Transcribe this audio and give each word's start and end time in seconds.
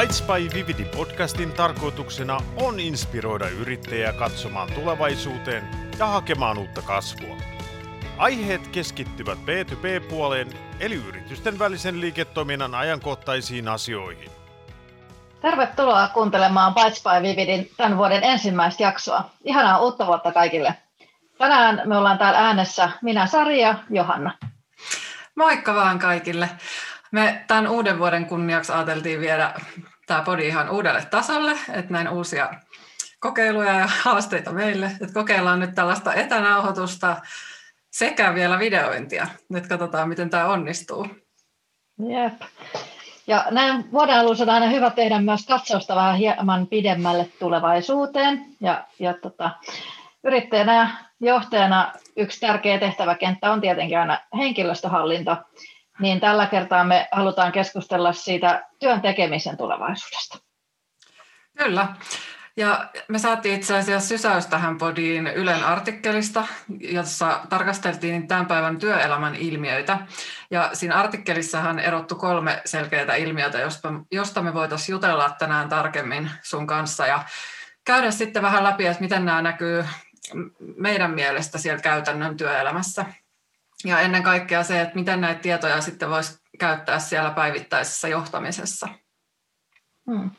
Bites 0.00 0.22
by 0.22 0.54
Vividi 0.54 0.84
podcastin 0.84 1.52
tarkoituksena 1.52 2.40
on 2.56 2.80
inspiroida 2.80 3.48
yrittäjää 3.48 4.12
katsomaan 4.12 4.72
tulevaisuuteen 4.72 5.68
ja 5.98 6.06
hakemaan 6.06 6.58
uutta 6.58 6.82
kasvua. 6.82 7.36
Aiheet 8.18 8.68
keskittyvät 8.68 9.38
B2B-puoleen 9.38 10.48
eli 10.80 10.94
yritysten 10.94 11.58
välisen 11.58 12.00
liiketoiminnan 12.00 12.74
ajankohtaisiin 12.74 13.68
asioihin. 13.68 14.30
Tervetuloa 15.40 16.08
kuuntelemaan 16.08 16.74
Bites 16.74 17.02
by 17.02 17.28
Vividin 17.28 17.70
tämän 17.76 17.98
vuoden 17.98 18.24
ensimmäistä 18.24 18.82
jaksoa. 18.82 19.30
Ihanaa 19.44 19.80
uutta 19.80 20.06
vuotta 20.06 20.32
kaikille. 20.32 20.74
Tänään 21.38 21.82
me 21.84 21.96
ollaan 21.96 22.18
täällä 22.18 22.38
äänessä 22.38 22.90
minä 23.02 23.26
Sari 23.26 23.60
ja 23.60 23.74
Johanna. 23.90 24.38
Moikka 25.34 25.74
vaan 25.74 25.98
kaikille. 25.98 26.48
Me 27.12 27.44
tämän 27.46 27.68
uuden 27.68 27.98
vuoden 27.98 28.26
kunniaksi 28.26 28.72
ajateltiin 28.72 29.20
viedä 29.20 29.54
tämä 30.06 30.22
podi 30.22 30.46
ihan 30.46 30.70
uudelle 30.70 31.04
tasolle, 31.10 31.52
että 31.72 31.92
näin 31.92 32.08
uusia 32.08 32.50
kokeiluja 33.20 33.72
ja 33.72 33.88
haasteita 34.02 34.52
meille. 34.52 34.86
Että 34.86 35.14
kokeillaan 35.14 35.60
nyt 35.60 35.74
tällaista 35.74 36.14
etänauhoitusta 36.14 37.16
sekä 37.90 38.34
vielä 38.34 38.58
videointia. 38.58 39.26
Nyt 39.48 39.66
katsotaan, 39.66 40.08
miten 40.08 40.30
tämä 40.30 40.46
onnistuu. 40.46 41.06
Jep. 41.98 42.42
Ja 43.26 43.44
näin 43.50 43.92
vuoden 43.92 44.18
alussa 44.18 44.44
on 44.44 44.50
aina 44.50 44.66
hyvä 44.66 44.90
tehdä 44.90 45.20
myös 45.20 45.46
katsausta 45.46 45.96
vähän 45.96 46.16
hieman 46.16 46.66
pidemmälle 46.66 47.28
tulevaisuuteen. 47.38 48.44
Ja, 48.60 48.84
ja 48.98 49.14
tota, 49.14 49.50
yrittäjänä 50.24 50.74
ja 50.74 50.88
johtajana 51.20 51.92
yksi 52.16 52.40
tärkeä 52.40 52.78
tehtäväkenttä 52.78 53.52
on 53.52 53.60
tietenkin 53.60 53.98
aina 53.98 54.18
henkilöstöhallinto 54.38 55.36
niin 56.00 56.20
tällä 56.20 56.46
kertaa 56.46 56.84
me 56.84 57.08
halutaan 57.12 57.52
keskustella 57.52 58.12
siitä 58.12 58.68
työn 58.78 59.00
tekemisen 59.00 59.56
tulevaisuudesta. 59.56 60.38
Kyllä. 61.58 61.88
Ja 62.56 62.90
me 63.08 63.18
saatiin 63.18 63.54
itse 63.54 63.76
asiassa 63.76 64.08
sysäys 64.08 64.46
tähän 64.46 64.78
podiin 64.78 65.26
Ylen 65.26 65.64
artikkelista, 65.64 66.46
jossa 66.80 67.40
tarkasteltiin 67.48 68.28
tämän 68.28 68.46
päivän 68.46 68.78
työelämän 68.78 69.34
ilmiöitä. 69.34 69.98
Ja 70.50 70.70
siinä 70.72 70.94
artikkelissahan 70.94 71.78
erottu 71.78 72.14
kolme 72.14 72.62
selkeää 72.64 73.14
ilmiötä, 73.14 73.58
josta, 74.10 74.42
me 74.42 74.54
voitaisiin 74.54 74.94
jutella 74.94 75.30
tänään 75.38 75.68
tarkemmin 75.68 76.30
sun 76.42 76.66
kanssa 76.66 77.06
ja 77.06 77.24
käydä 77.84 78.10
sitten 78.10 78.42
vähän 78.42 78.64
läpi, 78.64 78.86
että 78.86 79.02
miten 79.02 79.24
nämä 79.24 79.42
näkyy 79.42 79.84
meidän 80.76 81.10
mielestä 81.10 81.58
siellä 81.58 81.82
käytännön 81.82 82.36
työelämässä. 82.36 83.04
Ja 83.84 84.00
ennen 84.00 84.22
kaikkea 84.22 84.62
se, 84.62 84.80
että 84.80 84.94
miten 84.94 85.20
näitä 85.20 85.40
tietoja 85.40 85.80
sitten 85.80 86.10
voisi 86.10 86.38
käyttää 86.58 86.98
siellä 86.98 87.30
päivittäisessä 87.30 88.08
johtamisessa. 88.08 88.88
Hmm. 90.10 90.30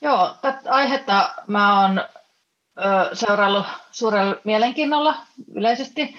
Joo, 0.00 0.34
tätä 0.42 0.60
aihetta 0.70 1.34
mä 1.46 1.80
oon 1.80 1.98
ö, 1.98 3.14
seuraillut 3.16 3.66
suurella 3.90 4.36
mielenkiinnolla 4.44 5.14
yleisesti. 5.54 6.16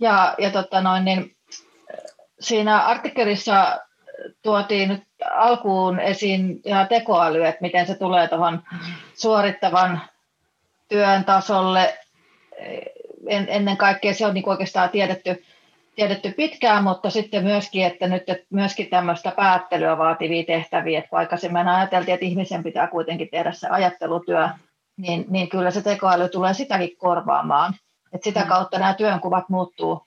Ja, 0.00 0.34
ja 0.38 0.50
tota 0.50 0.80
noin, 0.80 1.04
niin, 1.04 1.36
siinä 2.40 2.78
artikkelissa 2.78 3.78
tuotiin 4.42 4.88
nyt 4.88 5.02
alkuun 5.34 6.00
esiin 6.00 6.60
ihan 6.64 6.88
tekoäly, 6.88 7.44
että 7.44 7.62
miten 7.62 7.86
se 7.86 7.94
tulee 7.94 8.28
tuohon 8.28 8.62
suorittavan 9.14 10.02
työn 10.88 11.24
tasolle. 11.24 11.98
En, 13.28 13.46
ennen 13.48 13.76
kaikkea 13.76 14.14
se 14.14 14.26
on 14.26 14.34
niin 14.34 14.48
oikeastaan 14.48 14.90
tiedetty 14.90 15.44
tiedetty 15.94 16.32
pitkään, 16.32 16.84
mutta 16.84 17.10
sitten 17.10 17.44
myöskin, 17.44 17.84
että 17.84 18.06
nyt 18.06 18.28
että 18.28 18.46
myöskin 18.50 18.86
tämmöistä 18.86 19.32
päättelyä 19.36 19.98
vaativia 19.98 20.44
tehtäviä, 20.44 20.98
että 20.98 21.08
vaikka 21.12 21.36
se 21.36 21.50
ajateltiin, 21.76 22.14
että 22.14 22.26
ihmisen 22.26 22.62
pitää 22.62 22.86
kuitenkin 22.86 23.28
tehdä 23.30 23.52
se 23.52 23.68
ajattelutyö, 23.68 24.48
niin, 24.96 25.24
niin 25.28 25.48
kyllä 25.48 25.70
se 25.70 25.82
tekoäly 25.82 26.28
tulee 26.28 26.54
sitäkin 26.54 26.96
korvaamaan. 26.96 27.74
Että 28.12 28.24
sitä 28.24 28.40
mm. 28.40 28.48
kautta 28.48 28.78
nämä 28.78 28.94
työnkuvat 28.94 29.48
muuttuu, 29.48 30.06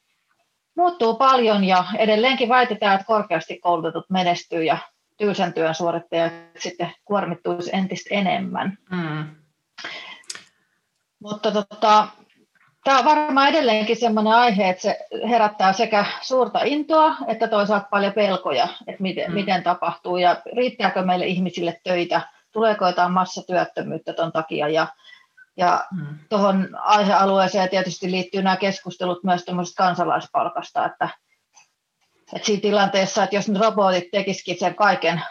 muuttuu 0.75 1.15
paljon 1.15 1.63
ja 1.63 1.83
edelleenkin 1.97 2.49
väitetään, 2.49 2.95
että 2.95 3.07
korkeasti 3.07 3.59
koulutetut 3.59 4.05
menestyy 4.09 4.63
ja 4.63 4.77
tyysän 5.17 5.53
työn 5.53 5.75
suorittajat 5.75 6.33
sitten 6.59 6.91
kuormittuisi 7.05 7.69
entistä 7.73 8.15
enemmän. 8.15 8.77
Mm. 8.91 9.25
Mutta 11.19 11.51
tota, 11.51 12.07
Tämä 12.87 12.99
on 12.99 13.05
varmaan 13.05 13.49
edelleenkin 13.49 13.97
sellainen 13.97 14.33
aihe, 14.33 14.69
että 14.69 14.81
se 14.81 14.99
herättää 15.29 15.73
sekä 15.73 16.05
suurta 16.21 16.59
intoa 16.63 17.15
että 17.27 17.47
toisaalta 17.47 17.87
paljon 17.91 18.13
pelkoja, 18.13 18.67
että 18.87 19.01
miten, 19.01 19.31
mm. 19.31 19.33
miten 19.33 19.63
tapahtuu 19.63 20.17
ja 20.17 20.41
riittääkö 20.55 21.01
meille 21.01 21.25
ihmisille 21.25 21.81
töitä, 21.83 22.21
tuleeko 22.51 22.87
jotain 22.87 23.11
massatyöttömyyttä 23.11 24.13
tuon 24.13 24.31
takia 24.31 24.67
ja, 24.67 24.87
ja 25.57 25.85
mm. 25.91 26.05
tuohon 26.29 26.69
aihealueeseen 26.81 27.69
tietysti 27.69 28.11
liittyy 28.11 28.41
nämä 28.41 28.57
keskustelut 28.57 29.23
myös 29.23 29.45
kansalaispalkasta, 29.77 30.85
että, 30.85 31.09
että 32.33 32.45
siinä 32.45 32.61
tilanteessa, 32.61 33.23
että 33.23 33.35
jos 33.35 33.49
nyt 33.49 33.61
robotit 33.61 34.11
tekisikin 34.11 34.59
sen 34.59 34.75
kaiken 34.75 35.21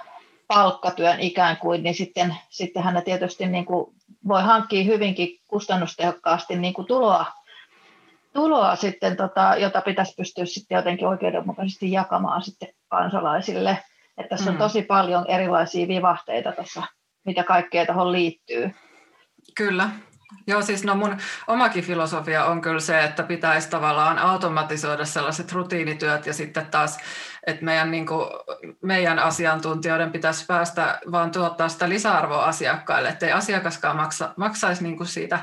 palkkatyön 0.48 1.20
ikään 1.20 1.56
kuin, 1.56 1.82
niin 1.82 1.94
sitten, 1.94 2.36
sittenhän 2.50 2.94
ne 2.94 3.02
tietysti 3.02 3.46
niin 3.46 3.64
kuin 3.64 3.94
voi 4.28 4.42
hankkia 4.42 4.84
hyvinkin 4.84 5.40
kustannustehokkaasti 5.48 6.56
niin 6.56 6.74
kuin 6.74 6.86
tuloa 6.86 7.35
tuloa 8.36 8.76
sitten, 8.76 9.16
tota, 9.16 9.54
jota 9.58 9.80
pitäisi 9.80 10.14
pystyä 10.16 10.44
sitten 10.44 10.76
jotenkin 10.76 11.08
oikeudenmukaisesti 11.08 11.92
jakamaan 11.92 12.42
sitten 12.42 12.68
kansalaisille. 12.88 13.78
Että 14.18 14.36
tässä 14.36 14.50
on 14.50 14.56
mm. 14.56 14.58
tosi 14.58 14.82
paljon 14.82 15.24
erilaisia 15.28 15.88
vivahteita 15.88 16.52
tässä, 16.52 16.82
mitä 17.26 17.44
kaikkea 17.44 17.86
tuohon 17.86 18.12
liittyy. 18.12 18.70
Kyllä. 19.56 19.90
Joo, 20.46 20.62
siis 20.62 20.84
no 20.84 20.94
mun 20.94 21.16
omakin 21.46 21.84
filosofia 21.84 22.44
on 22.44 22.60
kyllä 22.60 22.80
se, 22.80 23.04
että 23.04 23.22
pitäisi 23.22 23.70
tavallaan 23.70 24.18
automatisoida 24.18 25.04
sellaiset 25.04 25.52
rutiinityöt 25.52 26.26
ja 26.26 26.32
sitten 26.32 26.66
taas, 26.66 26.98
että 27.46 27.64
meidän, 27.64 27.90
niin 27.90 28.06
kuin, 28.06 28.26
meidän 28.82 29.18
asiantuntijoiden 29.18 30.12
pitäisi 30.12 30.46
päästä 30.46 31.00
vaan 31.12 31.30
tuottaa 31.30 31.68
sitä 31.68 31.88
lisäarvoa 31.88 32.44
asiakkaille, 32.44 33.08
ettei 33.08 33.32
asiakaskaan 33.32 33.96
maksa, 33.96 34.34
maksaisi 34.36 34.82
niin 34.82 34.96
kuin 34.96 35.06
siitä 35.06 35.38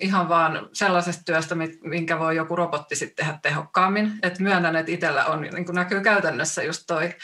ihan 0.00 0.28
vaan 0.28 0.68
sellaisesta 0.72 1.22
työstä, 1.24 1.54
minkä 1.84 2.18
voi 2.18 2.36
joku 2.36 2.56
robotti 2.56 2.96
sitten 2.96 3.26
tehdä 3.26 3.38
tehokkaammin. 3.42 4.12
Et 4.22 4.38
myönnän, 4.38 4.76
että 4.76 4.92
itsellä 4.92 5.24
on, 5.24 5.40
niin 5.40 5.64
kuin 5.64 5.76
näkyy 5.76 6.00
käytännössä 6.00 6.62
just 6.62 6.84
toi. 6.86 7.14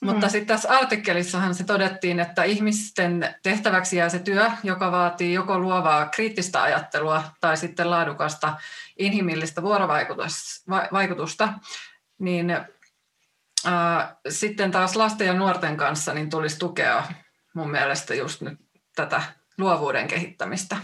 Mm. 0.00 0.10
Mutta 0.10 0.28
sitten 0.28 0.46
tässä 0.46 0.68
artikkelissahan 0.68 1.54
se 1.54 1.64
todettiin, 1.64 2.20
että 2.20 2.44
ihmisten 2.44 3.34
tehtäväksi 3.42 3.96
jää 3.96 4.08
se 4.08 4.18
työ, 4.18 4.50
joka 4.62 4.92
vaatii 4.92 5.34
joko 5.34 5.58
luovaa 5.58 6.06
kriittistä 6.06 6.62
ajattelua 6.62 7.24
tai 7.40 7.56
sitten 7.56 7.90
laadukasta 7.90 8.56
inhimillistä 8.98 9.62
vuorovaikutusta. 9.62 11.52
Niin 12.18 12.50
äh, 12.50 14.16
sitten 14.28 14.70
taas 14.70 14.96
lasten 14.96 15.26
ja 15.26 15.34
nuorten 15.34 15.76
kanssa 15.76 16.14
niin 16.14 16.30
tulisi 16.30 16.58
tukea 16.58 17.04
mun 17.54 17.70
mielestä 17.70 18.14
just 18.14 18.40
nyt 18.40 18.58
tätä 18.96 19.22
luovuuden 19.58 20.08
kehittämistä. 20.08 20.76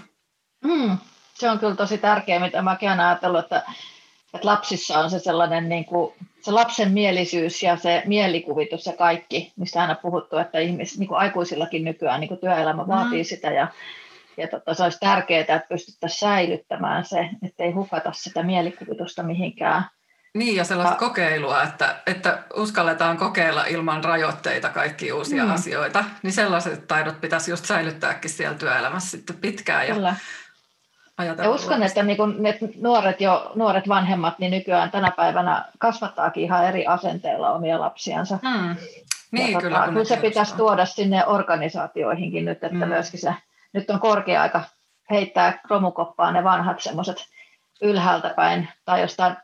Mm, 0.62 0.98
se 1.34 1.50
on 1.50 1.58
kyllä 1.58 1.74
tosi 1.74 1.98
tärkeää, 1.98 2.40
mitä 2.40 2.62
mäkin 2.62 2.88
olen 2.88 3.00
ajatellut, 3.00 3.40
että, 3.40 3.62
että 4.34 4.48
lapsissa 4.48 4.98
on 4.98 5.10
se 5.10 5.18
sellainen 5.18 5.68
niin 5.68 5.84
kuin, 5.84 6.14
se 6.40 6.50
lapsen 6.50 6.92
mielisyys 6.92 7.62
ja 7.62 7.76
se 7.76 8.02
mielikuvitus 8.06 8.86
ja 8.86 8.92
kaikki, 8.92 9.52
mistä 9.56 9.80
aina 9.80 9.94
puhuttu, 9.94 10.36
että 10.36 10.58
ihmis, 10.58 10.98
niin 10.98 11.08
kuin 11.08 11.18
aikuisillakin 11.18 11.84
nykyään 11.84 12.20
niin 12.20 12.28
kuin 12.28 12.40
työelämä 12.40 12.86
vaatii 12.88 13.22
mm. 13.22 13.26
sitä 13.26 13.50
ja, 13.50 13.68
ja 14.36 14.48
tota, 14.48 14.74
se 14.74 14.82
olisi 14.82 15.00
tärkeää, 15.00 15.40
että 15.40 15.62
pystyttäisiin 15.68 16.18
säilyttämään 16.18 17.04
se, 17.04 17.28
ettei 17.46 17.70
hukata 17.70 18.12
sitä 18.12 18.42
mielikuvitusta 18.42 19.22
mihinkään. 19.22 19.84
Niin, 20.34 20.56
ja 20.56 20.64
sellaista 20.64 20.96
kokeilua, 20.96 21.62
että, 21.62 21.96
että 22.06 22.42
uskalletaan 22.54 23.16
kokeilla 23.16 23.64
ilman 23.64 24.04
rajoitteita 24.04 24.68
kaikki 24.68 25.12
uusia 25.12 25.44
mm. 25.44 25.50
asioita, 25.50 26.04
niin 26.22 26.32
sellaiset 26.32 26.88
taidot 26.88 27.20
pitäisi 27.20 27.50
just 27.50 27.64
säilyttääkin 27.64 28.30
siellä 28.30 28.58
työelämässä 28.58 29.10
sitten 29.10 29.36
pitkään. 29.36 29.88
Ja, 29.88 29.94
Kyllä 29.94 30.16
ja 31.42 31.50
uskon, 31.50 31.82
että 31.82 32.02
niin 32.02 32.16
kun 32.16 32.36
ne 32.38 32.58
nuoret, 32.80 33.20
jo, 33.20 33.52
nuoret 33.54 33.88
vanhemmat 33.88 34.38
niin 34.38 34.50
nykyään 34.50 34.90
tänä 34.90 35.10
päivänä 35.16 35.64
kasvattaakin 35.78 36.44
ihan 36.44 36.64
eri 36.64 36.86
asenteella 36.86 37.50
omia 37.50 37.80
lapsiansa. 37.80 38.38
Hmm. 38.42 38.76
Niin, 39.30 39.52
ja 39.52 39.60
kyllä, 39.60 39.78
tota, 39.78 39.92
kyllä 39.92 40.04
se 40.04 40.16
pitäisi 40.16 40.56
tuoda 40.56 40.86
sinne 40.86 41.26
organisaatioihinkin 41.26 42.44
nyt, 42.44 42.64
että 42.64 42.78
hmm. 42.78 42.88
myöskin 42.88 43.20
se, 43.20 43.34
nyt 43.72 43.90
on 43.90 44.00
korkea 44.00 44.42
aika 44.42 44.62
heittää 45.10 45.60
romukoppaan 45.70 46.34
ne 46.34 46.44
vanhat 46.44 46.80
semmoiset 46.80 47.16
ylhäältä 47.82 48.30
päin 48.36 48.68
tai 48.84 49.00
jostain 49.00 49.36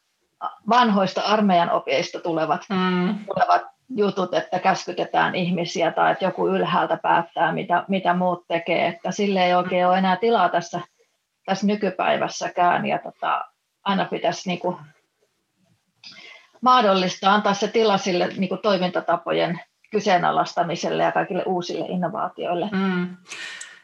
vanhoista 0.68 1.20
armeijan 1.20 1.70
opieista 1.70 2.20
tulevat, 2.20 2.60
hmm. 2.74 3.18
tulevat 3.24 3.62
jutut, 3.96 4.34
että 4.34 4.58
käskytetään 4.58 5.34
ihmisiä 5.34 5.92
tai 5.92 6.12
että 6.12 6.24
joku 6.24 6.48
ylhäältä 6.48 6.98
päättää, 7.02 7.52
mitä, 7.52 7.84
mitä 7.88 8.14
muut 8.14 8.44
tekee, 8.48 8.86
että 8.86 9.10
sille 9.10 9.46
ei 9.46 9.54
oikein 9.54 9.86
ole 9.86 9.98
enää 9.98 10.16
tilaa 10.16 10.48
tässä 10.48 10.80
tässä 11.48 11.66
nykypäivässäkään 11.66 12.86
ja 12.86 12.98
tota, 12.98 13.44
aina 13.84 14.04
pitäisi 14.04 14.48
niin 14.48 14.58
kuin 14.58 14.76
mahdollista 16.60 17.34
antaa 17.34 17.54
se 17.54 17.68
tila 17.68 17.98
sille 17.98 18.28
niin 18.36 18.48
kuin 18.48 18.62
toimintatapojen 18.62 19.60
kyseenalaistamiselle 19.90 21.02
ja 21.02 21.12
kaikille 21.12 21.42
uusille 21.46 21.86
innovaatioille. 21.88 22.68
Mm. 22.72 23.16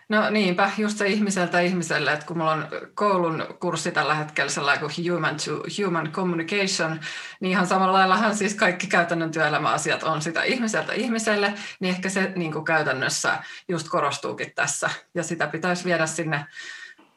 No 0.09 0.31
niinpä, 0.31 0.71
just 0.79 0.99
se 0.99 1.07
ihmiseltä 1.07 1.61
ihmiselle, 1.61 2.13
että 2.13 2.27
kun 2.27 2.39
mulla 2.39 2.53
on 2.53 2.69
koulun 2.95 3.47
kurssi 3.61 3.93
tällä 3.93 4.15
hetkellä 4.15 4.51
sellainen 4.51 4.81
kuin 4.81 5.13
Human 5.13 5.37
to 5.37 5.85
Human 5.85 6.13
Communication, 6.13 7.01
niin 7.41 7.51
ihan 7.51 7.67
samalla 7.67 7.93
laillahan 7.93 8.37
siis 8.37 8.55
kaikki 8.55 8.87
käytännön 8.87 9.31
työelämäasiat 9.31 10.03
on 10.03 10.23
sitä 10.23 10.43
ihmiseltä 10.43 10.93
ihmiselle, 10.93 11.55
niin 11.81 11.95
ehkä 11.95 12.09
se 12.09 12.33
niin 12.37 12.53
kuin 12.53 12.65
käytännössä 12.65 13.39
just 13.69 13.89
korostuukin 13.89 14.53
tässä, 14.55 14.91
ja 15.15 15.23
sitä 15.23 15.47
pitäisi 15.47 15.85
viedä 15.85 16.07
sinne 16.07 16.47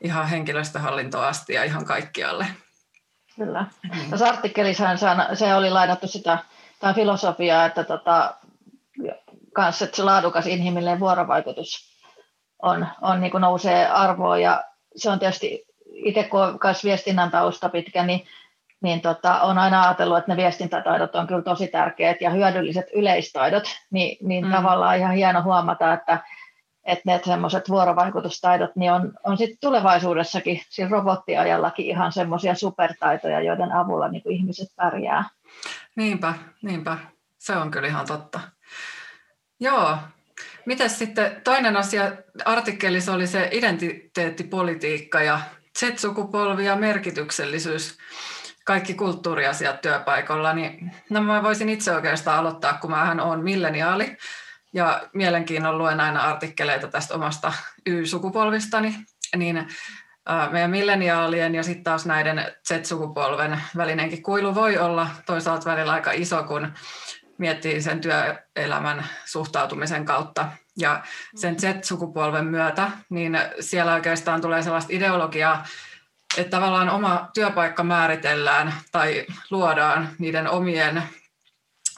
ihan 0.01 0.27
henkilöstöhallintoon 0.27 1.25
asti 1.25 1.53
ja 1.53 1.63
ihan 1.63 1.85
kaikkialle. 1.85 2.47
Kyllä. 3.35 3.65
Mm. 3.83 4.09
Tässä 4.09 4.27
artikkelissahan 4.27 4.97
se 5.33 5.55
oli 5.55 5.69
lainattu 5.69 6.07
sitä, 6.07 6.37
tämä 6.79 6.93
filosofiaa, 6.93 7.65
että 7.65 7.83
tota, 7.83 8.35
kanssa, 9.53 9.85
että 9.85 9.97
se 9.97 10.03
laadukas 10.03 10.47
inhimillinen 10.47 10.99
vuorovaikutus 10.99 11.97
on, 12.61 12.87
on 13.01 13.21
niin 13.21 13.31
kuin 13.31 13.41
nousee 13.41 13.87
arvoon 13.87 14.41
ja 14.41 14.63
se 14.95 15.09
on 15.09 15.19
tietysti 15.19 15.65
itse 15.93 16.23
kun 16.23 16.41
olen 16.41 16.59
viestinnän 16.83 17.31
tausta 17.31 17.69
pitkä, 17.69 18.03
niin, 18.03 18.27
niin 18.81 19.01
tota, 19.01 19.41
on 19.41 19.57
aina 19.57 19.83
ajatellut, 19.83 20.17
että 20.17 20.31
ne 20.31 20.37
viestintätaidot 20.37 21.15
on 21.15 21.27
kyllä 21.27 21.41
tosi 21.41 21.67
tärkeät 21.67 22.21
ja 22.21 22.29
hyödylliset 22.29 22.85
yleistaidot, 22.93 23.63
niin, 23.91 24.17
niin 24.27 24.45
mm. 24.45 24.51
tavallaan 24.51 24.97
ihan 24.97 25.15
hieno 25.15 25.43
huomata, 25.43 25.93
että, 25.93 26.19
että 26.87 27.03
ne 27.05 27.21
semmoiset 27.25 27.69
vuorovaikutustaidot 27.69 28.75
niin 28.75 28.91
on, 28.91 29.13
on 29.23 29.37
sitten 29.37 29.57
tulevaisuudessakin, 29.61 30.61
siinä 30.69 30.89
robottiajallakin 30.89 31.85
ihan 31.85 32.11
semmoisia 32.11 32.55
supertaitoja, 32.55 33.41
joiden 33.41 33.71
avulla 33.71 34.07
niin 34.07 34.31
ihmiset 34.31 34.67
pärjää. 34.75 35.29
Niinpä, 35.95 36.33
niinpä. 36.61 36.97
Se 37.37 37.55
on 37.55 37.71
kyllä 37.71 37.87
ihan 37.87 38.05
totta. 38.05 38.39
Joo, 39.59 39.97
Miten 40.67 40.89
sitten 40.89 41.41
toinen 41.43 41.77
asia 41.77 42.11
artikkelissa 42.45 43.13
oli 43.13 43.27
se 43.27 43.49
identiteettipolitiikka 43.51 45.21
ja 45.21 45.39
Z-sukupolvi 45.79 46.65
ja 46.65 46.75
merkityksellisyys, 46.75 47.97
kaikki 48.63 48.93
kulttuuriasiat 48.93 49.81
työpaikalla, 49.81 50.53
niin 50.53 50.91
no 51.09 51.21
mä 51.21 51.43
voisin 51.43 51.69
itse 51.69 51.91
oikeastaan 51.91 52.39
aloittaa, 52.39 52.73
kun 52.73 52.89
mä 52.89 53.15
olen 53.21 53.43
milleniaali 53.43 54.17
ja 54.77 55.01
mielenkiinnolla 55.13 55.77
luen 55.77 55.99
aina 55.99 56.21
artikkeleita 56.21 56.87
tästä 56.87 57.13
omasta 57.13 57.53
Y-sukupolvistani, 57.85 58.95
niin 59.35 59.67
meidän 60.51 60.71
milleniaalien 60.71 61.55
ja 61.55 61.63
sitten 61.63 61.83
taas 61.83 62.05
näiden 62.05 62.55
Z-sukupolven 62.67 63.61
välinenkin 63.77 64.23
kuilu 64.23 64.55
voi 64.55 64.77
olla 64.77 65.07
toisaalta 65.25 65.71
välillä 65.71 65.91
aika 65.91 66.11
iso, 66.11 66.43
kun 66.43 66.73
miettii 67.37 67.81
sen 67.81 68.01
työelämän 68.01 69.05
suhtautumisen 69.25 70.05
kautta. 70.05 70.45
Ja 70.77 71.01
sen 71.35 71.59
Z-sukupolven 71.59 72.45
myötä, 72.45 72.91
niin 73.09 73.39
siellä 73.59 73.93
oikeastaan 73.93 74.41
tulee 74.41 74.63
sellaista 74.63 74.93
ideologiaa, 74.93 75.65
että 76.37 76.57
tavallaan 76.57 76.89
oma 76.89 77.29
työpaikka 77.33 77.83
määritellään 77.83 78.73
tai 78.91 79.25
luodaan 79.49 80.09
niiden 80.19 80.49
omien 80.49 81.03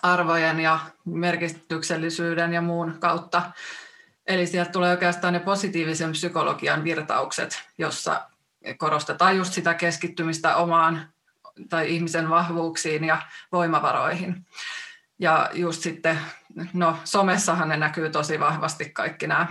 arvojen 0.04 0.60
ja 0.60 0.80
merkityksellisyyden 1.06 2.54
ja 2.54 2.62
muun 2.62 2.98
kautta. 3.00 3.42
Eli 4.28 4.48
sieltä 4.48 4.72
tulee 4.72 4.92
oikeastaan 4.92 5.34
ne 5.34 5.40
positiivisen 5.40 6.12
psykologian 6.12 6.84
virtaukset, 6.84 7.64
jossa 7.78 8.30
korostetaan 8.78 9.38
just 9.38 9.54
sitä 9.54 9.74
keskittymistä 9.74 10.56
omaan 10.56 11.10
tai 11.70 11.96
ihmisen 11.96 12.30
vahvuuksiin 12.30 13.04
ja 13.04 13.22
voimavaroihin. 13.52 14.46
Ja 15.20 15.50
just 15.54 15.82
sitten, 15.82 16.20
no 16.74 16.98
somessahan 17.04 17.70
ne 17.70 17.78
näkyy 17.78 18.10
tosi 18.10 18.40
vahvasti 18.40 18.90
kaikki 18.90 19.28
nämä. 19.28 19.48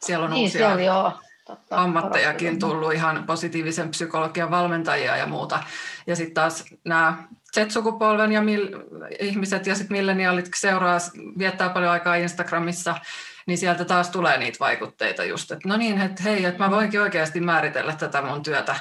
Siellä 0.00 0.24
on 0.24 0.30
niin, 0.30 0.44
uusia 0.44 0.66
siellä, 0.66 0.82
joo. 0.82 1.20
Totta, 1.46 1.82
ammattejakin 1.82 2.58
tullut 2.58 2.92
ihan 2.92 3.24
positiivisen 3.26 3.90
psykologian 3.90 4.50
valmentajia 4.50 5.16
ja 5.16 5.26
muuta. 5.26 5.62
Ja 6.06 6.16
sitten 6.16 6.34
taas 6.34 6.64
nämä 6.84 7.16
Z-sukupolven 7.54 8.32
ja 8.32 8.42
mil, 8.42 8.68
ihmiset 9.20 9.66
ja 9.66 9.74
sitten 9.74 9.96
milleniaalit 9.96 10.50
seuraa, 10.56 10.98
viettää 11.38 11.68
paljon 11.68 11.92
aikaa 11.92 12.14
Instagramissa, 12.14 12.94
niin 13.46 13.58
sieltä 13.58 13.84
taas 13.84 14.10
tulee 14.10 14.38
niitä 14.38 14.58
vaikutteita 14.60 15.24
just, 15.24 15.50
että 15.50 15.68
no 15.68 15.76
niin, 15.76 16.00
että 16.00 16.22
hei, 16.22 16.44
että 16.44 16.64
mä 16.64 16.70
voinkin 16.70 17.00
oikeasti 17.00 17.40
määritellä 17.40 17.92
tätä 17.92 18.22
mun 18.22 18.42
työtä. 18.42 18.76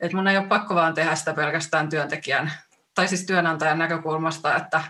Että 0.00 0.16
mun 0.16 0.28
ei 0.28 0.36
ole 0.36 0.46
pakko 0.46 0.74
vaan 0.74 0.94
tehdä 0.94 1.14
sitä 1.14 1.34
pelkästään 1.34 1.88
työntekijän 1.88 2.52
tai 2.94 3.08
siis 3.08 3.26
työnantajan 3.26 3.78
näkökulmasta, 3.78 4.56
että 4.56 4.82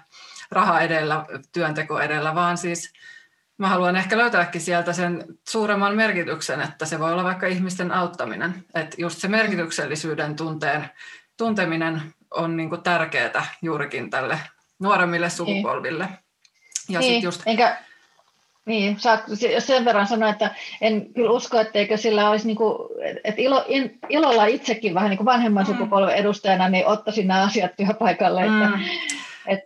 raha 0.51 0.81
edellä, 0.81 1.25
työnteko 1.53 2.01
edellä, 2.01 2.35
vaan 2.35 2.59
siis 2.59 2.93
mä 3.59 3.69
haluan 3.69 3.97
ehkä 3.97 4.19
löytääkin 4.19 4.61
sieltä 4.61 4.93
sen 4.93 5.25
suuremman 5.49 5.97
merkityksen, 5.97 6.61
että 6.61 6.87
se 6.87 6.99
voi 6.99 7.13
olla 7.13 7.25
vaikka 7.25 7.47
ihmisten 7.47 7.93
auttaminen. 7.93 8.65
Että 8.75 8.97
just 8.99 9.19
se 9.19 9.29
merkityksellisyyden 9.29 10.37
tunteen, 10.37 10.91
tunteminen 11.37 12.15
on 12.31 12.57
niin 12.57 12.69
kuin 12.69 12.83
tärkeää 12.83 13.45
juurikin 13.63 14.11
tälle 14.11 14.39
nuoremmille 14.79 15.27
niin. 15.27 15.37
sukupolville. 15.37 16.09
Ja 16.89 17.01
niin, 17.01 17.15
sit 17.15 17.23
just... 17.23 17.43
enkä, 17.47 17.77
niin, 18.67 19.01
saat 19.01 19.25
sen 19.59 19.85
verran 19.85 20.07
sanoa, 20.07 20.29
että 20.29 20.55
en 20.81 21.13
kyllä 21.15 21.31
usko, 21.31 21.61
etteikö 21.61 21.97
sillä 21.97 22.31
olisi, 22.31 22.47
niin 22.47 22.57
kuin, 22.57 22.79
että 23.25 23.43
ilo, 23.43 23.65
in, 23.69 23.99
ilolla 24.09 24.47
itsekin 24.47 24.95
vähän 24.95 25.11
niin 25.11 25.19
kuin 25.19 25.25
vanhemman 25.25 25.67
mm. 25.67 25.73
sukupolven 25.73 26.15
edustajana, 26.15 26.69
niin 26.69 26.87
ottaisin 26.87 27.27
nämä 27.27 27.43
asiat 27.43 27.71
työpaikalle, 27.77 28.49
mm 28.49 28.63
että 28.63 28.79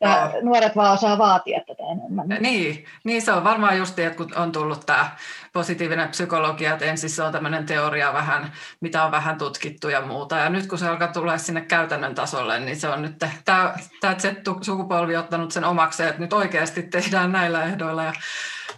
no. 0.00 0.40
nuoret 0.42 0.76
vaan 0.76 0.92
osaa 0.92 1.18
vaatia 1.18 1.60
tätä 1.66 1.82
enemmän. 1.92 2.28
Niin, 2.40 2.84
niin 3.04 3.22
se 3.22 3.32
on 3.32 3.44
varmaan 3.44 3.78
just, 3.78 3.98
että 3.98 4.16
kun 4.16 4.32
on 4.36 4.52
tullut 4.52 4.86
tämä 4.86 5.10
positiivinen 5.52 6.08
psykologia, 6.08 6.72
että 6.72 6.84
ensin 6.84 7.10
se 7.10 7.22
on 7.22 7.32
tämmöinen 7.32 7.66
teoria 7.66 8.12
vähän, 8.12 8.52
mitä 8.80 9.04
on 9.04 9.10
vähän 9.10 9.38
tutkittu 9.38 9.88
ja 9.88 10.00
muuta, 10.00 10.36
ja 10.36 10.48
nyt 10.48 10.66
kun 10.66 10.78
se 10.78 10.88
alkaa 10.88 11.08
tulla 11.08 11.38
sinne 11.38 11.60
käytännön 11.60 12.14
tasolle, 12.14 12.60
niin 12.60 12.76
se 12.76 12.88
on 12.88 13.02
nyt 13.02 13.18
tämä, 13.44 13.74
tämä 14.00 14.14
Z-sukupolvi 14.14 15.16
ottanut 15.16 15.52
sen 15.52 15.64
omakseen, 15.64 16.08
että 16.08 16.20
nyt 16.20 16.32
oikeasti 16.32 16.82
tehdään 16.82 17.32
näillä 17.32 17.64
ehdoilla 17.64 18.04
ja 18.04 18.12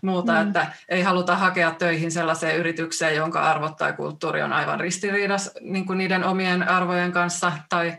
muuta, 0.03 0.33
mm. 0.33 0.47
että 0.47 0.67
ei 0.89 1.03
haluta 1.03 1.37
hakea 1.37 1.71
töihin 1.71 2.13
sellaiseen 2.13 2.57
yritykseen, 2.57 3.17
jonka 3.17 3.43
arvot 3.43 3.77
tai 3.77 3.93
kulttuuri 3.93 4.43
on 4.43 4.53
aivan 4.53 4.81
ristiriidas 4.81 5.51
niin 5.61 5.85
niiden 5.95 6.25
omien 6.25 6.69
arvojen 6.69 7.13
kanssa, 7.13 7.53
tai 7.69 7.93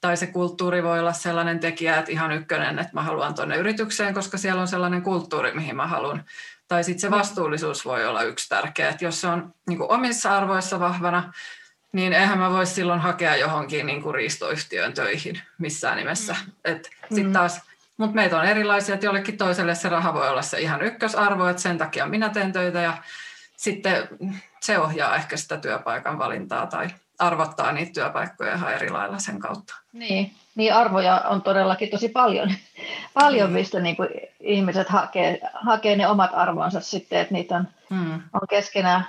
tai 0.00 0.16
se 0.16 0.26
kulttuuri 0.26 0.82
voi 0.82 1.00
olla 1.00 1.12
sellainen 1.12 1.60
tekijä, 1.60 1.98
että 1.98 2.12
ihan 2.12 2.32
ykkönen, 2.32 2.78
että 2.78 2.92
mä 2.92 3.02
haluan 3.02 3.34
tuonne 3.34 3.56
yritykseen, 3.56 4.14
koska 4.14 4.38
siellä 4.38 4.60
on 4.60 4.68
sellainen 4.68 5.02
kulttuuri, 5.02 5.54
mihin 5.54 5.76
mä 5.76 5.86
haluan. 5.86 6.24
Tai 6.68 6.84
sitten 6.84 7.00
se 7.00 7.08
mm. 7.08 7.14
vastuullisuus 7.14 7.84
voi 7.84 8.06
olla 8.06 8.22
yksi 8.22 8.48
tärkeä, 8.48 8.88
että 8.88 9.04
jos 9.04 9.20
se 9.20 9.26
on 9.26 9.54
niin 9.68 9.78
kuin 9.78 9.90
omissa 9.90 10.36
arvoissa 10.36 10.80
vahvana, 10.80 11.32
niin 11.92 12.12
eihän 12.12 12.38
mä 12.38 12.50
voisi 12.50 12.74
silloin 12.74 13.00
hakea 13.00 13.36
johonkin 13.36 13.86
niin 13.86 14.02
kuin 14.02 14.14
riistoyhtiöön 14.14 14.92
töihin 14.92 15.40
missään 15.58 15.96
nimessä. 15.96 16.36
Mm. 16.46 16.52
Et 16.64 16.90
sit 17.14 17.26
mm. 17.26 17.32
taas, 17.32 17.60
mutta 17.96 18.14
meitä 18.14 18.38
on 18.38 18.46
erilaisia, 18.46 18.94
että 18.94 19.06
jollekin 19.06 19.36
toiselle 19.36 19.74
se 19.74 19.88
raha 19.88 20.14
voi 20.14 20.28
olla 20.28 20.42
se 20.42 20.60
ihan 20.60 20.82
ykkösarvo, 20.82 21.48
että 21.48 21.62
sen 21.62 21.78
takia 21.78 22.06
minä 22.06 22.28
teen 22.28 22.52
töitä 22.52 22.80
ja 22.80 22.96
sitten 23.56 24.08
se 24.60 24.78
ohjaa 24.78 25.16
ehkä 25.16 25.36
sitä 25.36 25.56
työpaikan 25.56 26.18
valintaa 26.18 26.66
tai 26.66 26.88
arvottaa 27.20 27.72
niitä 27.72 27.92
työpaikkoja 27.92 28.54
ihan 28.54 28.74
eri 28.74 28.90
lailla 28.90 29.18
sen 29.18 29.38
kautta. 29.38 29.74
Niin, 29.92 30.34
niin 30.54 30.74
arvoja 30.74 31.18
on 31.18 31.42
todellakin 31.42 31.90
tosi 31.90 32.08
paljon, 32.08 32.54
paljon 33.14 33.50
mm. 33.50 33.54
mistä 33.54 33.80
niin 33.80 33.96
kuin 33.96 34.08
ihmiset 34.40 34.88
hakee, 34.88 35.40
hakee 35.54 35.96
ne 35.96 36.08
omat 36.08 36.30
arvonsa 36.34 36.80
sitten, 36.80 37.20
että 37.20 37.34
niitä 37.34 37.56
on, 37.56 37.68
mm. 37.90 38.14
on 38.14 38.48
keskenään 38.50 39.08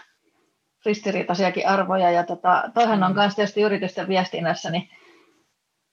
ristiriitaisiakin 0.85 1.67
arvoja. 1.67 2.11
Ja 2.11 2.23
tota, 2.23 2.63
toihan 2.73 2.99
mm. 2.99 3.03
on 3.03 3.13
myös 3.13 3.35
tietysti 3.35 3.61
yritysten 3.61 4.07
viestinnässä, 4.07 4.69
niin 4.69 4.89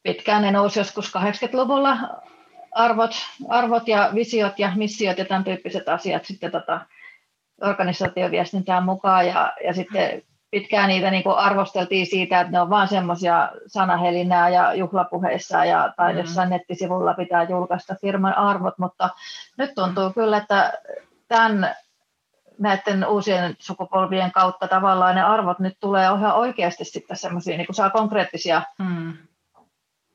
pitkään 0.03 0.43
ne 0.43 0.51
nousi 0.51 0.81
joskus 0.81 1.13
80-luvulla 1.17 1.99
arvot, 2.73 3.11
arvot 3.49 3.89
ja 3.89 4.11
visiot 4.15 4.59
ja 4.59 4.73
missiot 4.77 5.19
ja 5.19 5.25
tämän 5.25 5.45
tyyppiset 5.45 5.89
asiat 5.89 6.25
sitten 6.25 6.51
tota, 6.51 6.81
organisaatioviestintään 7.61 8.85
mukaan 8.85 9.27
ja, 9.27 9.53
ja 9.65 9.75
sitten 9.75 10.23
pitkään 10.51 10.89
niitä 10.89 11.11
niin 11.11 11.23
arvosteltiin 11.37 12.07
siitä, 12.07 12.41
että 12.41 12.53
ne 12.53 12.61
on 12.61 12.71
vain 12.71 12.89
semmoisia 12.89 13.51
sanahelinää 13.67 14.49
ja 14.49 14.75
juhlapuheissa 14.75 15.65
ja 15.65 15.93
tai 15.97 16.13
mm. 16.13 16.19
jossain 16.19 16.51
nettisivulla 16.51 17.15
pitää 17.15 17.43
julkaista 17.43 17.97
firman 18.01 18.39
arvot, 18.39 18.79
mutta 18.79 19.11
nyt 19.57 19.75
tuntuu 19.75 20.13
kyllä, 20.13 20.37
että 20.37 20.73
tämän 21.29 21.77
näiden 22.59 23.07
uusien 23.07 23.57
sukupolvien 23.59 24.33
kautta 24.33 24.69
tavallaan 24.69 25.15
ne 25.15 25.23
arvot 25.23 25.59
nyt 25.59 25.77
tulee 25.81 26.05
ihan 26.05 26.35
oikeasti 26.35 26.85
sitten 26.85 27.17
semmoisia, 27.17 27.57
niin 27.57 27.67
kuin 27.67 27.77
saa 27.77 27.91
konkreettisia, 27.91 28.63
mm. 28.79 29.13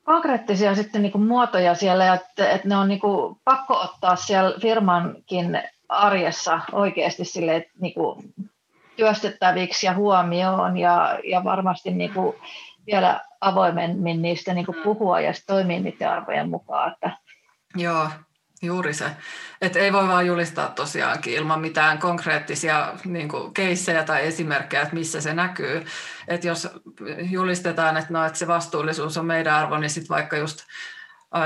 konkreettisia 0.03 0.75
sitten 0.75 1.01
niin 1.01 1.11
kuin 1.11 1.27
muotoja 1.27 1.75
siellä, 1.75 2.13
että, 2.13 2.49
että 2.49 2.67
ne 2.67 2.77
on 2.77 2.87
niin 2.87 2.99
kuin 2.99 3.37
pakko 3.43 3.79
ottaa 3.79 4.15
siellä 4.15 4.59
firmankin 4.61 5.63
arjessa 5.89 6.59
oikeasti 6.71 7.25
sille, 7.25 7.65
niin 7.79 7.93
kuin 7.93 8.33
työstettäviksi 8.95 9.85
ja 9.85 9.93
huomioon 9.93 10.77
ja, 10.77 11.19
ja 11.23 11.43
varmasti 11.43 11.91
niin 11.91 12.13
kuin 12.13 12.35
vielä 12.87 13.21
avoimemmin 13.41 14.21
niistä 14.21 14.53
niin 14.53 14.65
kuin 14.65 14.77
mm. 14.77 14.83
puhua 14.83 15.19
ja 15.19 15.33
toimia 15.47 15.79
niiden 15.79 16.09
arvojen 16.09 16.49
mukaan. 16.49 16.91
Että. 16.91 17.17
Joo, 17.75 18.07
Juuri 18.63 18.93
se. 18.93 19.05
Että 19.61 19.79
ei 19.79 19.93
voi 19.93 20.07
vaan 20.07 20.27
julistaa 20.27 20.69
tosiaankin 20.69 21.33
ilman 21.33 21.61
mitään 21.61 21.97
konkreettisia 21.97 22.93
niin 23.05 23.29
kuin, 23.29 23.53
keissejä 23.53 24.03
tai 24.03 24.27
esimerkkejä, 24.27 24.81
että 24.81 24.95
missä 24.95 25.21
se 25.21 25.33
näkyy. 25.33 25.85
Että 26.27 26.47
jos 26.47 26.67
julistetaan, 27.31 27.97
että, 27.97 28.13
no, 28.13 28.25
että 28.25 28.39
se 28.39 28.47
vastuullisuus 28.47 29.17
on 29.17 29.25
meidän 29.25 29.55
arvo, 29.55 29.77
niin 29.77 29.89
sitten 29.89 30.15
vaikka 30.15 30.37
just 30.37 30.59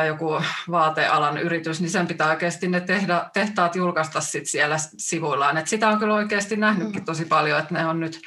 joku 0.08 0.42
vaatealan 0.72 1.38
yritys, 1.38 1.82
niin 1.82 1.90
sen 1.90 2.08
pitää 2.08 2.30
oikeasti 2.30 2.68
ne 2.68 2.80
tehdä, 2.80 3.30
tehtaat 3.34 3.76
julkaista 3.76 4.22
sit 4.22 4.48
siellä 4.48 4.78
sivuillaan. 4.98 5.58
Et 5.58 5.68
sitä 5.68 5.90
on 5.90 6.00
kyllä 6.00 6.14
oikeasti 6.14 6.58
nähnytkin 6.58 7.02
mm. 7.02 7.06
tosi 7.06 7.26
paljon, 7.26 7.60
että 7.60 7.74
ne 7.74 7.86
on 7.86 8.00
nyt 8.00 8.22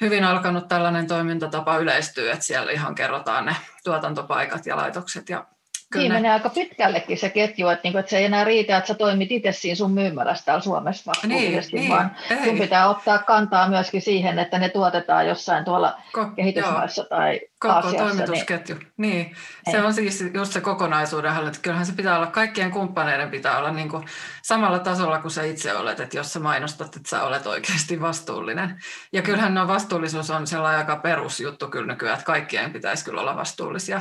hyvin 0.00 0.24
alkanut 0.24 0.68
tällainen 0.68 1.06
toimintatapa 1.06 1.76
yleistyä, 1.76 2.32
että 2.32 2.44
siellä 2.44 2.72
ihan 2.72 2.94
kerrotaan 2.94 3.46
ne 3.46 3.56
tuotantopaikat 3.84 4.66
ja 4.66 4.76
laitokset 4.76 5.28
ja 5.28 5.46
Kyllä 5.92 6.02
niin, 6.02 6.12
ne... 6.12 6.18
menee 6.18 6.32
aika 6.32 6.48
pitkällekin 6.48 7.18
se 7.18 7.30
ketju, 7.30 7.68
että, 7.68 7.80
niinku, 7.84 7.98
että 7.98 8.10
se 8.10 8.18
ei 8.18 8.24
enää 8.24 8.44
riitä, 8.44 8.76
että 8.76 8.88
sä 8.88 8.94
toimit 8.94 9.32
itse 9.32 9.52
siinä 9.52 9.74
sun 9.74 9.92
myymälässä 9.92 10.44
täällä 10.44 10.62
Suomessa 10.62 11.10
vastuullisesti, 11.10 11.76
niin, 11.76 11.90
vaan 11.90 12.16
niin, 12.30 12.44
sun 12.44 12.58
pitää 12.58 12.88
ottaa 12.88 13.18
kantaa 13.18 13.68
myöskin 13.68 14.02
siihen, 14.02 14.38
että 14.38 14.58
ne 14.58 14.68
tuotetaan 14.68 15.26
jossain 15.26 15.64
tuolla 15.64 15.98
Ko- 16.18 16.34
kehitysmaissa 16.36 17.02
joo. 17.02 17.08
tai 17.08 17.40
Koko 17.58 17.74
Aasiassa. 17.74 18.06
Niin- 18.06 18.16
toimitusketju, 18.16 18.74
niin, 18.74 18.86
niin. 18.96 19.36
se 19.70 19.76
ei. 19.76 19.82
on 19.82 19.94
siis 19.94 20.24
just 20.34 20.52
se 20.52 20.60
kokonaisuuden 20.60 21.46
että 21.46 21.60
kyllähän 21.62 21.86
se 21.86 21.92
pitää 21.92 22.16
olla, 22.16 22.26
kaikkien 22.26 22.70
kumppaneiden 22.70 23.30
pitää 23.30 23.58
olla 23.58 23.70
niin 23.70 23.88
kuin 23.88 24.04
samalla 24.42 24.78
tasolla 24.78 25.18
kuin 25.18 25.32
sä 25.32 25.42
itse 25.42 25.74
olet, 25.74 26.00
että 26.00 26.16
jos 26.16 26.32
sä 26.32 26.40
mainostat, 26.40 26.96
että 26.96 27.08
sä 27.08 27.22
olet 27.22 27.46
oikeasti 27.46 28.00
vastuullinen. 28.00 28.82
Ja 29.12 29.22
kyllähän 29.22 29.54
no 29.54 29.68
vastuullisuus 29.68 30.30
on 30.30 30.46
sellainen 30.46 30.78
aika 30.78 30.96
perusjuttu 30.96 31.68
kyllä 31.68 31.86
nykyään, 31.86 32.14
että 32.14 32.26
kaikkien 32.26 32.72
pitäisi 32.72 33.04
kyllä 33.04 33.20
olla 33.20 33.36
vastuullisia. 33.36 34.00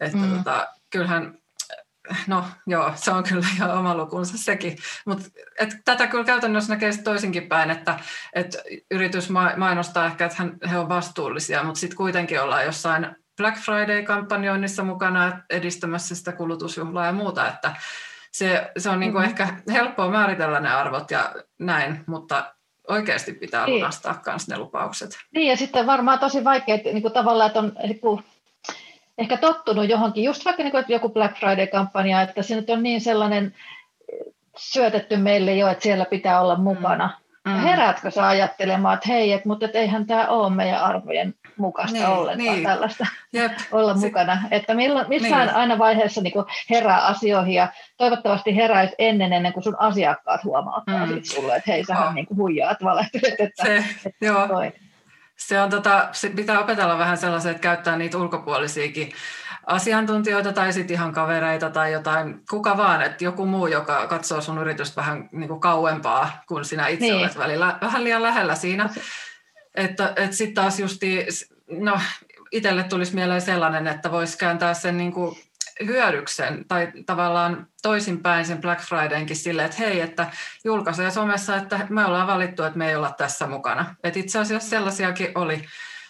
Että 0.00 0.16
mm. 0.18 0.36
tota, 0.36 0.66
kyllähän, 0.90 1.38
no 2.26 2.44
joo, 2.66 2.92
se 2.94 3.10
on 3.10 3.24
kyllä 3.24 3.46
ihan 3.56 3.78
oma 3.78 3.94
lukunsa 3.94 4.38
sekin, 4.38 4.76
mutta 5.06 5.24
tätä 5.84 6.06
kyllä 6.06 6.24
käytännössä 6.24 6.72
näkee 6.72 6.90
toisinkin 7.04 7.48
päin, 7.48 7.70
että 7.70 7.98
et 8.32 8.56
yritys 8.90 9.30
mainostaa 9.56 10.06
ehkä, 10.06 10.24
että 10.24 10.36
hän, 10.38 10.58
he 10.70 10.78
on 10.78 10.88
vastuullisia, 10.88 11.62
mutta 11.62 11.80
sitten 11.80 11.96
kuitenkin 11.96 12.42
ollaan 12.42 12.64
jossain 12.64 13.16
Black 13.36 13.58
Friday-kampanjoinnissa 13.58 14.84
mukana 14.84 15.40
edistämässä 15.50 16.14
sitä 16.14 16.32
kulutusjuhlaa 16.32 17.06
ja 17.06 17.12
muuta, 17.12 17.48
että 17.48 17.76
se, 18.32 18.70
se 18.78 18.90
on 18.90 19.00
niinku 19.00 19.18
mm-hmm. 19.18 19.30
ehkä 19.30 19.48
helppoa 19.72 20.10
määritellä 20.10 20.60
ne 20.60 20.74
arvot 20.74 21.10
ja 21.10 21.34
näin, 21.58 22.04
mutta 22.06 22.54
oikeasti 22.88 23.32
pitää 23.32 23.66
niin. 23.66 23.74
lunastaa 23.74 24.22
myös 24.26 24.48
ne 24.48 24.58
lupaukset. 24.58 25.18
Niin, 25.34 25.50
ja 25.50 25.56
sitten 25.56 25.86
varmaan 25.86 26.18
tosi 26.18 26.44
vaikea, 26.44 26.74
että 26.74 26.88
niin 26.88 27.02
kuin 27.02 27.14
tavallaan, 27.14 27.46
että 27.46 27.58
on 27.58 27.72
niin 27.82 28.00
kuin 28.00 28.24
ehkä 29.18 29.36
tottunut 29.36 29.88
johonkin, 29.88 30.24
just 30.24 30.44
vaikka 30.44 30.62
niin 30.62 30.70
kuin, 30.70 30.84
joku 30.88 31.08
Black 31.08 31.36
Friday-kampanja, 31.38 32.22
että 32.22 32.42
se 32.42 32.56
nyt 32.56 32.70
on 32.70 32.82
niin 32.82 33.00
sellainen 33.00 33.54
syötetty 34.56 35.16
meille 35.16 35.54
jo, 35.54 35.68
että 35.68 35.82
siellä 35.82 36.04
pitää 36.04 36.40
olla 36.40 36.56
mukana. 36.56 37.18
Mm. 37.44 37.52
mm. 37.52 37.58
Heräätkö 37.58 38.10
sä 38.10 38.28
ajattelemaan, 38.28 38.94
että 38.94 39.08
hei, 39.08 39.32
et, 39.32 39.44
mutta 39.44 39.66
et 39.66 39.76
eihän 39.76 40.06
tämä 40.06 40.28
ole 40.28 40.50
meidän 40.50 40.80
arvojen 40.80 41.34
mukaista 41.56 41.98
niin, 41.98 42.08
ollenkaan 42.08 42.56
niin. 42.56 42.66
tällaista 42.66 43.06
Jep. 43.32 43.52
olla 43.72 43.94
Sit, 43.94 44.02
mukana. 44.02 44.42
Että 44.50 44.74
milloin, 44.74 45.08
missään 45.08 45.46
niin. 45.46 45.56
aina 45.56 45.78
vaiheessa 45.78 46.20
niin 46.20 46.34
herää 46.70 47.06
asioihin 47.06 47.54
ja 47.54 47.68
toivottavasti 47.96 48.56
heräisi 48.56 48.94
ennen, 48.98 49.32
ennen 49.32 49.52
kuin 49.52 49.64
sun 49.64 49.80
asiakkaat 49.80 50.44
huomauttaa 50.44 51.06
mm. 51.06 51.20
sulle, 51.22 51.56
että 51.56 51.72
hei, 51.72 51.84
sähän 51.84 52.08
oh. 52.08 52.14
niin 52.14 52.26
huijaat, 52.36 52.84
valehtelet, 52.84 53.40
että, 53.40 53.64
se, 53.64 53.76
että 54.06 54.26
joo. 54.26 54.48
Toi. 54.48 54.72
Se 55.36 55.60
on 55.60 55.70
tota, 55.70 56.08
se 56.12 56.28
pitää 56.28 56.60
opetella 56.60 56.98
vähän 56.98 57.18
sellaisia, 57.18 57.50
että 57.50 57.60
käyttää 57.60 57.96
niitä 57.96 58.18
ulkopuolisiakin 58.18 59.12
asiantuntijoita 59.66 60.52
tai 60.52 60.72
sitten 60.72 60.94
ihan 60.94 61.12
kavereita 61.12 61.70
tai 61.70 61.92
jotain, 61.92 62.42
kuka 62.50 62.76
vaan, 62.76 63.02
että 63.02 63.24
joku 63.24 63.46
muu, 63.46 63.66
joka 63.66 64.06
katsoo 64.06 64.40
sun 64.40 64.58
yritystä 64.58 65.00
vähän 65.00 65.28
niin 65.32 65.48
kuin 65.48 65.60
kauempaa 65.60 66.42
kuin 66.48 66.64
sinä 66.64 66.88
itse 66.88 67.06
niin. 67.06 67.16
olet 67.16 67.38
välillä, 67.38 67.78
vähän 67.80 68.04
liian 68.04 68.22
lähellä 68.22 68.54
siinä. 68.54 68.90
Että, 69.74 70.12
että 70.16 70.36
sitten 70.36 70.54
taas 70.54 70.80
justi, 70.80 71.26
no 71.70 72.00
itselle 72.52 72.82
tulisi 72.82 73.14
mieleen 73.14 73.40
sellainen, 73.40 73.86
että 73.86 74.12
voisi 74.12 74.38
kääntää 74.38 74.74
sen 74.74 74.96
niin 74.96 75.12
kuin 75.12 75.36
hyödyksen 75.86 76.64
tai 76.68 76.92
tavallaan 77.06 77.66
toisinpäin 77.82 78.46
sen 78.46 78.60
Black 78.60 78.80
Fridaynkin 78.80 79.36
sille, 79.36 79.64
että 79.64 79.76
hei, 79.78 80.00
että 80.00 80.30
julkaisee 80.64 81.10
somessa, 81.10 81.56
että 81.56 81.86
me 81.88 82.04
ollaan 82.04 82.26
valittu, 82.26 82.62
että 82.62 82.78
me 82.78 82.88
ei 82.88 82.96
olla 82.96 83.10
tässä 83.10 83.46
mukana. 83.46 83.94
Et 84.04 84.16
itse 84.16 84.38
asiassa 84.38 84.68
sellaisiakin 84.68 85.28
oli 85.34 85.64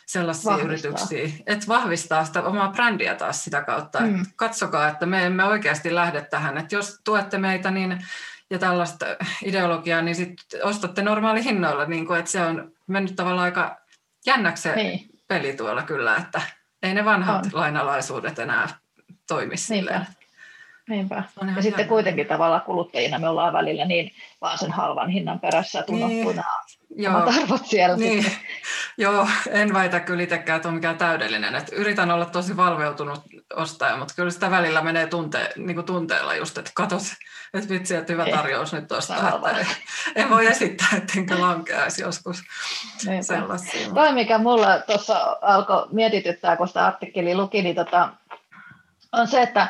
sellaisia 0.06 0.52
vahvistaa. 0.52 0.90
yrityksiä, 0.90 1.42
että 1.46 1.66
vahvistaa 1.68 2.24
sitä 2.24 2.42
omaa 2.42 2.72
brändiä 2.72 3.14
taas 3.14 3.44
sitä 3.44 3.62
kautta. 3.62 4.00
Mm. 4.00 4.14
Että 4.20 4.32
katsokaa, 4.36 4.88
että 4.88 5.06
me 5.06 5.26
emme 5.26 5.44
oikeasti 5.44 5.94
lähde 5.94 6.20
tähän, 6.20 6.58
että 6.58 6.74
jos 6.74 7.00
tuette 7.04 7.38
meitä 7.38 7.70
niin, 7.70 8.06
ja 8.50 8.58
tällaista 8.58 9.06
ideologiaa, 9.44 10.02
niin 10.02 10.14
sitten 10.14 10.64
ostatte 10.64 11.02
normaali 11.02 11.44
hinnoilla, 11.44 11.84
niin 11.84 12.06
kuin, 12.06 12.18
että 12.18 12.30
se 12.30 12.42
on 12.42 12.72
mennyt 12.86 13.16
tavallaan 13.16 13.44
aika 13.44 13.80
jännäksi 14.26 14.62
se 14.62 14.74
niin. 14.74 15.10
peli 15.28 15.52
tuolla 15.52 15.82
kyllä, 15.82 16.16
että 16.16 16.40
ei 16.82 16.94
ne 16.94 17.04
vanhat 17.04 17.44
on. 17.44 17.50
lainalaisuudet 17.54 18.38
enää 18.38 18.68
toimi 19.26 19.56
silleen. 19.56 20.06
Niinpä. 20.88 21.22
Ja 21.56 21.62
sitten 21.62 21.88
kuitenkin 21.88 22.26
tavallaan 22.26 22.62
kuluttajina 22.62 23.18
me 23.18 23.28
ollaan 23.28 23.52
välillä 23.52 23.84
niin 23.84 24.12
vaan 24.40 24.58
sen 24.58 24.72
halvan 24.72 25.08
hinnan 25.08 25.40
perässä, 25.40 25.80
että 25.80 25.92
unohtuu 25.92 26.32
niin. 26.32 27.02
nämä 27.02 27.18
arvot 27.18 27.66
siellä. 27.66 27.96
Niin. 27.96 28.26
Joo, 28.98 29.28
en 29.50 29.74
väitä 29.74 30.00
kyllä 30.00 30.22
itsekään, 30.22 30.56
että 30.56 30.68
on 30.68 30.74
mikään 30.74 30.98
täydellinen. 30.98 31.54
Että 31.54 31.76
yritän 31.76 32.10
olla 32.10 32.24
tosi 32.24 32.56
valveutunut 32.56 33.20
ostaja, 33.54 33.96
mutta 33.96 34.14
kyllä 34.14 34.30
sitä 34.30 34.50
välillä 34.50 34.82
menee 34.82 35.06
tunte, 35.06 35.52
niin 35.56 35.74
kuin 35.74 35.86
tunteella 35.86 36.34
just, 36.34 36.58
että 36.58 36.70
katos, 36.74 37.12
että 37.54 37.68
vitsi, 37.68 37.94
että 37.94 38.12
hyvä 38.12 38.26
tarjous 38.26 38.72
nyt 38.72 38.92
ostaa. 38.92 39.40
Että 39.50 39.66
en 40.16 40.30
voi 40.30 40.46
esittää, 40.46 40.88
ettenkö 40.96 41.40
lankeaisi 41.40 42.02
joskus 42.02 42.42
sellaisia. 43.20 43.90
Toi, 43.94 44.12
mikä 44.12 44.38
mulla 44.38 44.78
tuossa 44.78 45.36
alkoi 45.42 45.86
mietityttää, 45.92 46.56
kun 46.56 46.68
sitä 46.68 46.86
artikkelia 46.86 47.36
luki, 47.36 47.62
niin 47.62 47.76
tota, 47.76 48.08
on 49.16 49.26
se, 49.26 49.42
että 49.42 49.68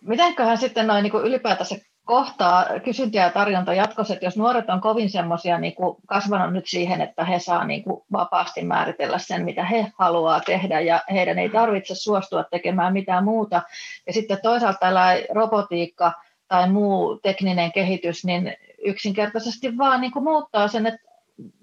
mitenköhän 0.00 0.58
sitten 0.58 0.86
noin 0.86 1.02
niin 1.02 1.24
ylipäätänsä 1.24 1.76
kohtaa 2.04 2.66
kysyntä 2.84 3.18
ja 3.18 3.30
tarjonta 3.30 3.74
jatkossa, 3.74 4.14
että 4.14 4.26
jos 4.26 4.36
nuoret 4.36 4.70
on 4.70 4.80
kovin 4.80 5.10
semmoisia 5.10 5.58
niin 5.58 5.74
kasvanut 6.06 6.52
nyt 6.52 6.66
siihen, 6.66 7.00
että 7.00 7.24
he 7.24 7.38
saa 7.38 7.64
niin 7.64 7.84
kuin 7.84 8.02
vapaasti 8.12 8.62
määritellä 8.62 9.18
sen, 9.18 9.44
mitä 9.44 9.64
he 9.64 9.92
haluaa 9.98 10.40
tehdä 10.40 10.80
ja 10.80 11.00
heidän 11.12 11.38
ei 11.38 11.48
tarvitse 11.48 11.94
suostua 11.94 12.44
tekemään 12.44 12.92
mitään 12.92 13.24
muuta. 13.24 13.62
Ja 14.06 14.12
sitten 14.12 14.38
toisaalta 14.42 14.78
tällä 14.78 15.06
robotiikka 15.34 16.12
tai 16.48 16.70
muu 16.70 17.20
tekninen 17.22 17.72
kehitys, 17.72 18.24
niin 18.24 18.56
yksinkertaisesti 18.84 19.78
vaan 19.78 20.00
niin 20.00 20.12
kuin 20.12 20.24
muuttaa 20.24 20.68
sen, 20.68 20.86
että 20.86 21.00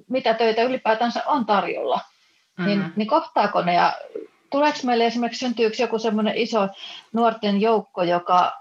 mitä 0.10 0.34
töitä 0.34 0.64
ylipäätänsä 0.64 1.24
on 1.26 1.46
tarjolla. 1.46 2.00
Niin, 2.58 2.68
mm-hmm. 2.68 2.82
Niin, 2.82 2.94
niin 2.96 3.08
kohtaako 3.08 3.62
ne 3.62 3.74
ja 3.74 3.94
tuleeko 4.52 4.80
meille 4.84 5.06
esimerkiksi 5.06 5.40
syntyykö 5.40 5.76
joku 5.80 6.00
semmoinen 6.00 6.38
iso 6.38 6.68
nuorten 7.14 7.62
joukko, 7.62 8.04
joka, 8.04 8.54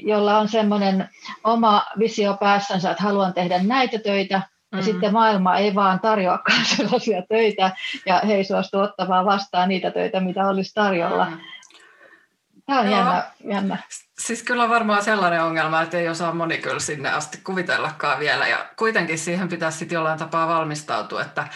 jolla 0.00 0.38
on 0.38 0.48
semmoinen 0.48 1.08
oma 1.44 1.86
visio 1.98 2.36
päässänsä, 2.40 2.90
että 2.90 3.02
haluan 3.02 3.34
tehdä 3.34 3.62
näitä 3.62 3.98
töitä, 3.98 4.34
ja 4.34 4.78
mm-hmm. 4.78 4.84
sitten 4.84 5.12
maailma 5.12 5.56
ei 5.56 5.74
vaan 5.74 6.00
tarjoakaan 6.00 6.64
sellaisia 6.76 7.22
töitä, 7.28 7.70
ja 8.06 8.20
he 8.26 8.34
ei 8.34 8.44
suostu 8.44 8.78
ottamaan 8.78 9.26
vastaan 9.26 9.68
niitä 9.68 9.90
töitä, 9.90 10.20
mitä 10.20 10.48
olisi 10.48 10.74
tarjolla. 10.74 11.24
Mm-hmm. 11.24 11.40
Tämä 12.66 12.80
on 12.80 12.90
jännä, 12.90 13.24
jännä. 13.48 13.78
Siis 14.18 14.42
kyllä 14.42 14.68
varmaan 14.68 15.04
sellainen 15.04 15.42
ongelma, 15.42 15.82
että 15.82 15.98
ei 15.98 16.08
osaa 16.08 16.34
moni 16.34 16.58
kyllä 16.58 16.80
sinne 16.80 17.10
asti 17.10 17.38
kuvitellakaan 17.44 18.18
vielä, 18.18 18.48
ja 18.48 18.66
kuitenkin 18.78 19.18
siihen 19.18 19.48
pitäisi 19.48 19.78
sitten 19.78 19.96
jollain 19.96 20.18
tapaa 20.18 20.48
valmistautua, 20.48 21.22
että 21.22 21.48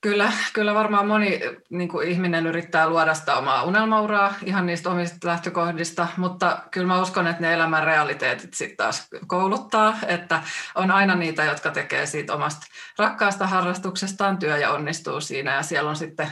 Kyllä, 0.00 0.32
kyllä 0.52 0.74
varmaan 0.74 1.06
moni 1.06 1.40
niin 1.70 1.88
kuin 1.88 2.08
ihminen 2.08 2.46
yrittää 2.46 2.88
luoda 2.88 3.14
sitä 3.14 3.36
omaa 3.36 3.62
unelmauraa 3.62 4.34
ihan 4.44 4.66
niistä 4.66 4.90
omista 4.90 5.28
lähtökohdista, 5.28 6.06
mutta 6.16 6.58
kyllä 6.70 6.86
mä 6.86 7.00
uskon, 7.00 7.26
että 7.26 7.42
ne 7.42 7.54
elämän 7.54 7.84
realiteetit 7.84 8.54
sitten 8.54 8.76
taas 8.76 9.08
kouluttaa, 9.26 9.96
että 10.06 10.42
on 10.74 10.90
aina 10.90 11.14
niitä, 11.14 11.44
jotka 11.44 11.70
tekee 11.70 12.06
siitä 12.06 12.34
omasta 12.34 12.66
rakkaasta 12.98 13.46
harrastuksestaan 13.46 14.38
työ 14.38 14.56
ja 14.56 14.70
onnistuu 14.70 15.20
siinä. 15.20 15.54
Ja 15.54 15.62
siellä 15.62 15.90
on 15.90 15.96
sitten 15.96 16.30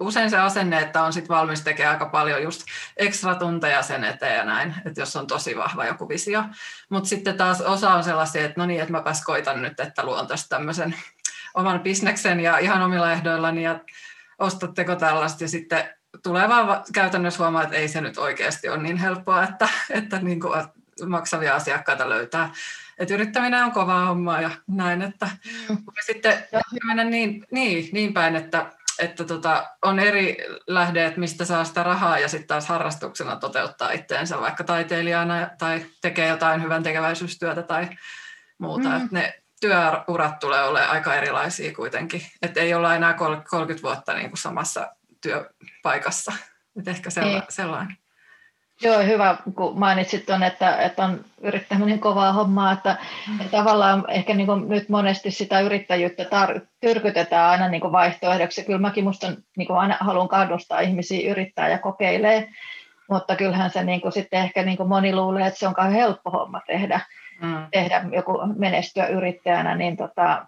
usein 0.00 0.30
se 0.30 0.38
asenne, 0.38 0.78
että 0.78 1.02
on 1.02 1.12
sitten 1.12 1.36
valmis 1.36 1.60
tekemään 1.62 1.94
aika 1.94 2.06
paljon 2.06 2.42
just 2.42 2.62
ekstra 2.96 3.34
tunteja 3.34 3.82
sen 3.82 4.04
eteen 4.04 4.36
ja 4.36 4.44
näin, 4.44 4.74
että 4.86 5.00
jos 5.00 5.16
on 5.16 5.26
tosi 5.26 5.56
vahva 5.56 5.86
joku 5.86 6.08
visio, 6.08 6.44
mutta 6.88 7.08
sitten 7.08 7.36
taas 7.36 7.60
osa 7.60 7.94
on 7.94 8.04
sellaisia, 8.04 8.44
että 8.44 8.60
no 8.60 8.66
niin, 8.66 8.80
että 8.80 8.92
mäpäs 8.92 9.24
koitan 9.24 9.62
nyt, 9.62 9.80
että 9.80 10.04
luon 10.04 10.26
tämmöisen 10.48 10.94
oman 11.56 11.80
bisneksen 11.80 12.40
ja 12.40 12.58
ihan 12.58 12.82
omilla 12.82 13.12
ehdoillani 13.12 13.62
ja 13.62 13.80
ostatteko 14.38 14.96
tällaista 14.96 15.44
ja 15.44 15.48
sitten 15.48 15.88
tulee 16.22 16.48
vaan 16.48 16.84
käytännössä 16.94 17.42
huomaa, 17.42 17.62
että 17.62 17.76
ei 17.76 17.88
se 17.88 18.00
nyt 18.00 18.18
oikeasti 18.18 18.68
ole 18.68 18.82
niin 18.82 18.96
helppoa, 18.96 19.42
että, 19.42 19.68
että 19.90 20.18
niin 20.18 20.40
kuin 20.40 20.52
maksavia 21.06 21.54
asiakkaita 21.54 22.08
löytää. 22.08 22.52
Että 22.98 23.14
yrittäminen 23.14 23.64
on 23.64 23.72
kovaa 23.72 24.06
hommaa 24.06 24.40
ja 24.40 24.50
näin, 24.66 25.02
että 25.02 25.30
mm. 25.68 25.78
sitten 26.06 26.44
mennä 26.84 27.04
niin, 27.04 27.46
niin, 27.50 27.88
niin 27.92 28.14
päin, 28.14 28.36
että 28.36 28.66
että 28.98 29.24
tota, 29.24 29.70
on 29.82 29.98
eri 29.98 30.36
lähde, 30.66 31.06
että 31.06 31.20
mistä 31.20 31.44
saa 31.44 31.64
sitä 31.64 31.82
rahaa 31.82 32.18
ja 32.18 32.28
sitten 32.28 32.48
taas 32.48 32.68
harrastuksena 32.68 33.36
toteuttaa 33.36 33.92
itteensä 33.92 34.40
vaikka 34.40 34.64
taiteilijana 34.64 35.50
tai 35.58 35.86
tekee 36.00 36.28
jotain 36.28 36.62
hyvän 36.62 36.82
tekeväisyystyötä 36.82 37.62
tai 37.62 37.88
muuta. 38.58 38.88
Mm. 38.88 39.08
ne 39.10 39.42
työurat 39.60 40.38
tulee 40.38 40.64
olemaan 40.64 40.90
aika 40.90 41.14
erilaisia 41.14 41.74
kuitenkin. 41.74 42.22
Että 42.42 42.60
ei 42.60 42.74
olla 42.74 42.94
enää 42.94 43.14
30 43.14 43.82
vuotta 43.82 44.14
niin 44.14 44.30
kuin 44.30 44.38
samassa 44.38 44.92
työpaikassa. 45.20 46.32
Et 46.78 46.88
ehkä 46.88 47.10
sellainen. 47.48 47.96
Joo, 48.82 49.02
hyvä, 49.02 49.36
kun 49.54 49.78
mainitsit 49.78 50.26
tuon, 50.26 50.42
että, 50.42 50.76
että 50.76 51.04
on 51.04 51.24
yrittäminen 51.40 51.98
kovaa 51.98 52.32
hommaa, 52.32 52.72
että, 52.72 52.96
mm. 53.28 53.48
tavallaan 53.48 54.04
ehkä 54.08 54.34
niin 54.34 54.46
kuin 54.46 54.68
nyt 54.68 54.88
monesti 54.88 55.30
sitä 55.30 55.60
yrittäjyyttä 55.60 56.22
tar- 56.22 56.66
tyrkytetään 56.80 57.50
aina 57.50 57.68
niin 57.68 57.80
kuin 57.80 57.92
vaihtoehdoksi. 57.92 58.64
Kyllä 58.64 58.78
mäkin 58.78 59.04
musta 59.04 59.26
niin 59.56 59.66
kuin 59.66 59.78
aina 59.78 59.96
haluan 60.00 60.28
kannustaa 60.28 60.80
ihmisiä 60.80 61.30
yrittää 61.30 61.68
ja 61.68 61.78
kokeilee, 61.78 62.48
mutta 63.10 63.36
kyllähän 63.36 63.70
se 63.70 63.84
niin 63.84 64.00
kuin 64.00 64.12
sitten 64.12 64.40
ehkä 64.40 64.62
niin 64.62 64.76
kuin 64.76 64.88
moni 64.88 65.14
luulee, 65.14 65.46
että 65.46 65.58
se 65.58 65.68
on 65.68 65.92
helppo 65.92 66.30
homma 66.30 66.60
tehdä, 66.66 67.00
mm. 67.40 67.66
tehdä 67.72 68.04
joku 68.12 68.32
menestyä 68.56 69.06
yrittäjänä, 69.06 69.74
niin 69.74 69.96
tota, 69.96 70.46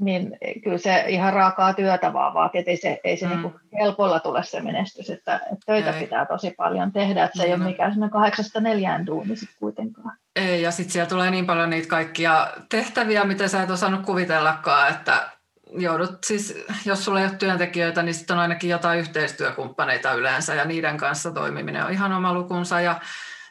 niin 0.00 0.38
kyllä 0.64 0.78
se 0.78 1.04
ihan 1.08 1.32
raakaa 1.32 1.74
työtä 1.74 2.12
vaan 2.12 2.34
vaatii, 2.34 2.58
että 2.58 2.70
ei 2.70 2.76
se, 2.76 3.00
ei 3.04 3.16
se 3.16 3.26
mm. 3.26 3.42
niin 3.42 3.52
helpolla 3.80 4.20
tule 4.20 4.42
se 4.42 4.60
menestys, 4.60 5.10
että, 5.10 5.36
että 5.36 5.66
töitä 5.66 5.90
ei. 5.90 6.00
pitää 6.00 6.26
tosi 6.26 6.50
paljon 6.50 6.92
tehdä, 6.92 7.24
että 7.24 7.38
se 7.38 7.44
ei 7.44 7.56
mm. 7.56 7.62
ole 7.62 7.70
mikään 7.70 7.90
semmoinen 7.90 8.12
kahdeksasta 8.12 8.60
neljään 8.60 9.06
duuni 9.06 9.36
sitten 9.36 9.58
kuitenkaan. 9.60 10.16
Ei, 10.36 10.62
ja 10.62 10.70
sitten 10.70 10.92
siellä 10.92 11.08
tulee 11.08 11.30
niin 11.30 11.46
paljon 11.46 11.70
niitä 11.70 11.88
kaikkia 11.88 12.48
tehtäviä, 12.68 13.24
mitä 13.24 13.48
sä 13.48 13.62
et 13.62 13.70
osannut 13.70 14.06
kuvitellakaan, 14.06 14.90
että 14.90 15.28
joudut 15.72 16.24
siis, 16.26 16.64
jos 16.84 17.04
sulla 17.04 17.20
ei 17.20 17.26
ole 17.26 17.34
työntekijöitä, 17.34 18.02
niin 18.02 18.14
sitten 18.14 18.36
on 18.36 18.42
ainakin 18.42 18.70
jotain 18.70 19.00
yhteistyökumppaneita 19.00 20.12
yleensä, 20.12 20.54
ja 20.54 20.64
niiden 20.64 20.96
kanssa 20.96 21.30
toimiminen 21.30 21.84
on 21.84 21.92
ihan 21.92 22.12
oma 22.12 22.34
lukunsa, 22.34 22.80
ja 22.80 23.00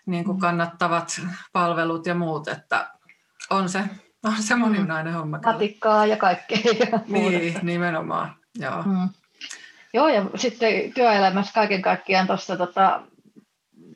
niin 0.07 0.25
kuin 0.25 0.37
mm. 0.37 0.41
kannattavat 0.41 1.21
palvelut 1.53 2.05
ja 2.05 2.15
muut, 2.15 2.47
että 2.47 2.89
on 3.49 3.69
se 3.69 3.83
on 4.23 4.41
se 4.41 4.55
moninainen 4.55 5.13
mm. 5.13 5.19
homma. 5.19 5.39
Matikkaa 5.45 6.05
ja 6.05 6.17
kaikkea. 6.17 6.57
Ja 6.79 6.99
niin, 7.07 7.59
nimenomaan. 7.61 8.35
Joo. 8.59 8.83
Mm. 8.83 9.09
Joo, 9.93 10.07
ja 10.07 10.25
sitten 10.35 10.93
työelämässä 10.93 11.53
kaiken 11.53 11.81
kaikkiaan 11.81 12.27
tuossa 12.27 12.57
tota, 12.57 13.01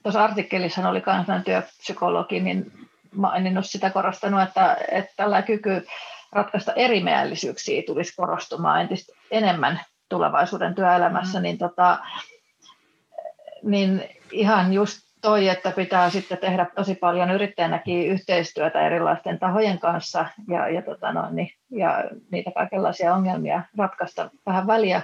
tuossa 0.03 0.23
artikkelissa 0.23 0.89
oli 0.89 1.03
myös 1.07 1.43
työpsykologi, 1.45 2.39
niin 2.39 2.71
maininnut 3.15 3.65
sitä 3.65 3.89
korostanut, 3.89 4.41
että, 4.41 4.77
että 4.91 5.13
tällä 5.17 5.41
kyky 5.41 5.85
ratkaista 6.31 6.73
erimielisyyksiä 6.73 7.83
tulisi 7.85 8.15
korostumaan 8.15 8.81
entistä 8.81 9.13
enemmän 9.31 9.81
tulevaisuuden 10.09 10.75
työelämässä, 10.75 11.39
mm. 11.39 11.43
niin, 11.43 11.57
tota, 11.57 11.99
niin 13.63 14.03
ihan 14.31 14.73
just 14.73 15.10
toi, 15.21 15.47
että 15.47 15.71
pitää 15.71 16.09
sitten 16.09 16.37
tehdä 16.37 16.65
tosi 16.75 16.95
paljon 16.95 17.31
yrittäjänäkin 17.31 18.07
yhteistyötä 18.07 18.85
erilaisten 18.85 19.39
tahojen 19.39 19.79
kanssa 19.79 20.25
ja, 20.47 20.69
ja, 20.69 20.81
tota 20.81 21.13
no, 21.13 21.29
niin, 21.31 21.49
ja 21.69 22.03
niitä 22.31 22.51
kaikenlaisia 22.51 23.15
ongelmia 23.15 23.61
ratkaista 23.77 24.29
vähän 24.45 24.67
väliä. 24.67 25.01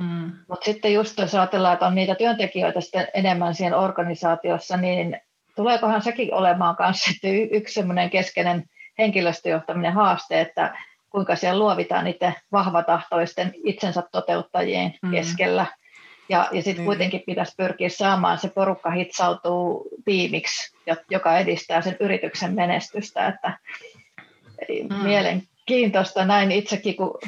Mm. 0.00 0.32
Mutta 0.48 0.64
sitten 0.64 0.94
just 0.94 1.18
jos 1.18 1.34
ajatellaan, 1.34 1.72
että 1.72 1.86
on 1.86 1.94
niitä 1.94 2.14
työntekijöitä 2.14 2.80
sitten 2.80 3.08
enemmän 3.14 3.54
siinä 3.54 3.76
organisaatiossa, 3.76 4.76
niin 4.76 5.20
tuleekohan 5.56 6.02
sekin 6.02 6.34
olemaan 6.34 6.76
myös 6.78 6.96
sitten 6.96 7.50
yksi 7.50 7.74
semmoinen 7.74 8.10
keskeinen 8.10 8.64
henkilöstöjohtaminen 8.98 9.92
haaste, 9.92 10.40
että 10.40 10.74
kuinka 11.10 11.36
siellä 11.36 11.58
luovitaan 11.58 12.04
niiden 12.04 12.34
vahvatahtoisten 12.52 13.52
itsensä 13.64 14.02
toteuttajien 14.12 14.94
mm. 15.02 15.10
keskellä– 15.10 15.66
ja, 16.30 16.48
ja 16.52 16.62
sitten 16.62 16.76
niin. 16.76 16.84
kuitenkin 16.84 17.22
pitäisi 17.26 17.54
pyrkiä 17.56 17.88
saamaan 17.88 18.38
se 18.38 18.48
porukka 18.48 18.90
hitsautuu 18.90 19.88
tiimiksi, 20.04 20.76
joka 21.10 21.38
edistää 21.38 21.80
sen 21.80 21.96
yrityksen 22.00 22.54
menestystä. 22.54 23.26
Että, 23.26 23.58
mm. 24.90 24.96
Mielenkiintoista 24.96 26.24
näin 26.24 26.52
itsekin, 26.52 26.96
kun 26.96 27.18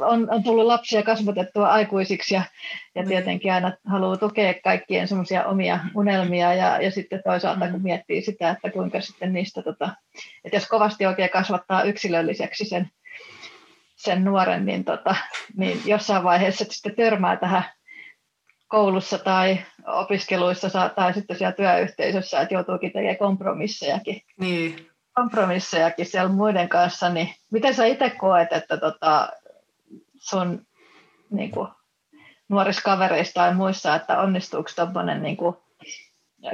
on, 0.00 0.30
on 0.30 0.42
tullut 0.42 0.66
lapsia 0.66 1.02
kasvatettua 1.02 1.68
aikuisiksi 1.68 2.34
ja, 2.34 2.42
ja 2.94 3.02
mm. 3.02 3.08
tietenkin 3.08 3.52
aina 3.52 3.72
haluaa 3.86 4.16
tukea 4.16 4.54
kaikkien 4.64 5.08
semmoisia 5.08 5.44
omia 5.44 5.80
unelmia 5.94 6.54
ja, 6.54 6.82
ja 6.82 6.90
sitten 6.90 7.22
toisaalta 7.24 7.70
kun 7.70 7.82
miettii 7.82 8.22
sitä, 8.22 8.50
että 8.50 8.70
kuinka 8.70 9.00
sitten 9.00 9.32
niistä, 9.32 9.62
tota, 9.62 9.90
että 10.44 10.56
jos 10.56 10.68
kovasti 10.68 11.06
oikein 11.06 11.30
kasvattaa 11.30 11.82
yksilölliseksi 11.82 12.64
sen, 12.64 12.90
sen 13.96 14.24
nuoren, 14.24 14.66
niin, 14.66 14.84
tota, 14.84 15.14
niin 15.56 15.80
jossain 15.84 16.24
vaiheessa 16.24 16.64
sitten 16.68 16.96
törmää 16.96 17.36
tähän 17.36 17.64
koulussa 18.68 19.18
tai 19.18 19.58
opiskeluissa 19.86 20.88
tai 20.88 21.14
sitten 21.14 21.38
siellä 21.38 21.52
työyhteisössä, 21.52 22.40
että 22.40 22.54
joutuukin 22.54 22.92
tekemään 22.92 23.16
kompromissejakin. 23.16 24.22
Niin. 24.40 24.88
Kompromissejakin 25.14 26.06
siellä 26.06 26.32
muiden 26.32 26.68
kanssa, 26.68 27.08
niin 27.08 27.34
miten 27.50 27.74
sä 27.74 27.84
itse 27.84 28.10
koet, 28.10 28.52
että 28.52 28.76
tota 28.76 29.28
sun 30.16 30.66
niin 31.30 31.50
kuin, 31.50 31.68
nuorissa 32.48 32.82
kavereissa 32.82 33.34
tai 33.34 33.54
muissa, 33.54 33.94
että 33.94 34.20
onnistuuko 34.20 34.70
tuommoinen 34.76 35.22
niin 35.22 35.36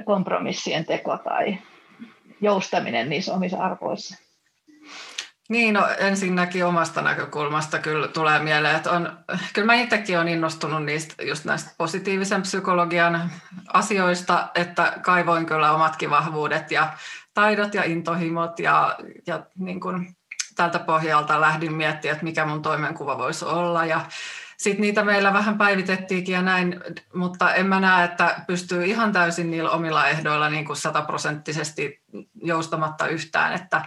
kompromissien 0.04 0.84
teko 0.84 1.18
tai 1.18 1.58
joustaminen 2.40 3.08
niissä 3.08 3.34
omissa 3.34 3.58
arvoissa? 3.58 4.23
Niin, 5.48 5.74
no 5.74 5.88
ensinnäkin 5.98 6.64
omasta 6.64 7.02
näkökulmasta 7.02 7.78
kyllä 7.78 8.08
tulee 8.08 8.38
mieleen, 8.38 8.76
että 8.76 8.90
on, 8.90 9.18
kyllä 9.52 9.66
mä 9.66 9.74
itsekin 9.74 10.16
olen 10.16 10.28
innostunut 10.28 10.84
niistä, 10.84 11.22
just 11.22 11.44
näistä 11.44 11.70
positiivisen 11.78 12.42
psykologian 12.42 13.30
asioista, 13.72 14.48
että 14.54 14.98
kaivoin 15.02 15.46
kyllä 15.46 15.72
omatkin 15.72 16.10
vahvuudet 16.10 16.70
ja 16.70 16.92
taidot 17.34 17.74
ja 17.74 17.84
intohimot 17.84 18.58
ja, 18.58 18.98
ja 19.26 19.46
niin 19.58 19.80
kuin 19.80 20.16
tältä 20.56 20.78
pohjalta 20.78 21.40
lähdin 21.40 21.72
miettimään, 21.72 22.12
että 22.12 22.24
mikä 22.24 22.46
mun 22.46 22.62
toimenkuva 22.62 23.18
voisi 23.18 23.44
olla. 23.44 23.84
Ja 23.84 24.00
sitten 24.56 24.80
niitä 24.80 25.04
meillä 25.04 25.32
vähän 25.32 25.58
päivitettiinkin 25.58 26.32
ja 26.32 26.42
näin, 26.42 26.80
mutta 27.14 27.54
en 27.54 27.66
mä 27.66 27.80
näe, 27.80 28.04
että 28.04 28.40
pystyy 28.46 28.84
ihan 28.84 29.12
täysin 29.12 29.50
niillä 29.50 29.70
omilla 29.70 30.08
ehdoilla 30.08 30.50
niin 30.50 30.64
kuin 30.64 30.76
sataprosenttisesti 30.76 32.02
joustamatta 32.42 33.06
yhtään, 33.06 33.52
että 33.52 33.82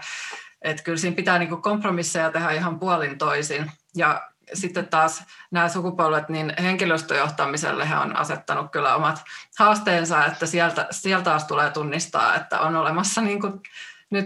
että 0.62 0.84
kyllä 0.84 0.98
siinä 0.98 1.16
pitää 1.16 1.40
niin 1.40 1.62
kompromisseja 1.62 2.32
tehdä 2.32 2.52
ihan 2.52 2.80
puolin 2.80 3.18
toisin. 3.18 3.72
Ja 3.96 4.30
sitten 4.54 4.88
taas 4.88 5.24
nämä 5.52 5.70
sukupolvet, 5.70 6.30
niin 6.30 6.54
henkilöstöjohtamiselle 6.62 7.90
he 7.90 7.96
on 7.96 8.16
asettanut 8.16 8.72
kyllä 8.72 8.96
omat 8.96 9.24
haasteensa, 9.60 10.26
että 10.26 10.46
sieltä, 10.46 10.88
sieltä 10.92 11.24
taas 11.24 11.44
tulee 11.44 11.70
tunnistaa, 11.70 12.36
että 12.36 12.60
on 12.60 12.76
olemassa 12.76 13.22
niin 13.22 13.42
kuin 13.42 13.54
nyt 14.10 14.26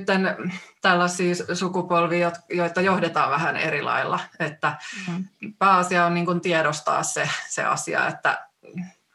tällaisia 0.82 1.36
sukupolvia, 1.54 2.32
joita 2.50 2.82
johdetaan 2.82 3.32
vähän 3.32 3.58
eri 3.58 3.82
lailla. 3.82 4.20
Että 4.39 4.78
mm. 5.08 5.26
pääasia 5.60 6.06
on 6.06 6.13
niin 6.13 6.26
kuin 6.26 6.41
tiedostaa 6.41 7.04
se, 7.04 7.30
se 7.50 7.63
asia, 7.63 8.08
että 8.08 8.48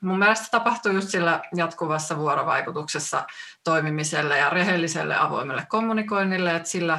mun 0.07 0.19
mielestä 0.19 0.47
tapahtuu 0.51 0.93
just 0.93 1.09
sillä 1.09 1.43
jatkuvassa 1.55 2.17
vuorovaikutuksessa 2.17 3.27
toimimiselle 3.65 4.39
ja 4.39 4.51
rehelliselle 4.51 5.17
avoimelle 5.17 5.67
kommunikoinnille, 5.69 6.57
että 6.57 6.69
sillä 6.69 6.99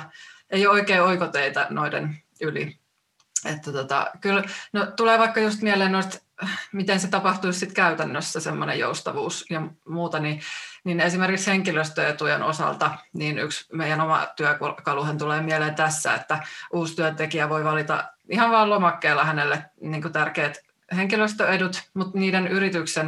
ei 0.49 0.67
ole 0.67 0.73
oikein 0.73 1.01
oikoteita 1.01 1.67
noiden 1.69 2.17
yli. 2.41 2.79
Että 3.45 3.71
tota, 3.71 4.11
kyllä, 4.21 4.43
no, 4.73 4.85
tulee 4.85 5.19
vaikka 5.19 5.39
just 5.39 5.61
mieleen 5.61 5.91
noista, 5.91 6.17
miten 6.73 6.99
se 6.99 7.07
tapahtuu 7.07 7.53
sitten 7.53 7.75
käytännössä, 7.75 8.39
semmoinen 8.39 8.79
joustavuus 8.79 9.45
ja 9.49 9.61
muuta, 9.87 10.19
niin, 10.19 10.41
niin 10.83 10.99
esimerkiksi 10.99 11.51
henkilöstöetujen 11.51 12.43
osalta, 12.43 12.91
niin 13.13 13.37
yksi 13.37 13.65
meidän 13.73 14.01
oma 14.01 14.27
työkaluhan 14.35 15.17
tulee 15.17 15.41
mieleen 15.41 15.75
tässä, 15.75 16.13
että 16.13 16.43
uusi 16.73 16.95
työntekijä 16.95 17.49
voi 17.49 17.63
valita 17.63 18.03
ihan 18.29 18.51
vain 18.51 18.69
lomakkeella 18.69 19.23
hänelle 19.23 19.65
niin 19.81 20.11
tärkeät 20.11 20.66
henkilöstöedut, 20.95 21.83
mutta 21.93 22.19
niiden 22.19 22.47
yrityksen 22.47 23.07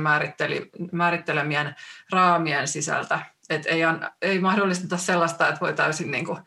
määrittelemien 0.91 1.75
raamien 2.11 2.67
sisältä. 2.67 3.19
Et 3.49 3.65
ei, 3.65 3.81
ei 4.21 4.39
mahdollisteta 4.39 4.97
sellaista, 4.97 5.47
että 5.47 5.61
voi 5.61 5.73
täysin 5.73 6.11
niin 6.11 6.25
kuin 6.25 6.39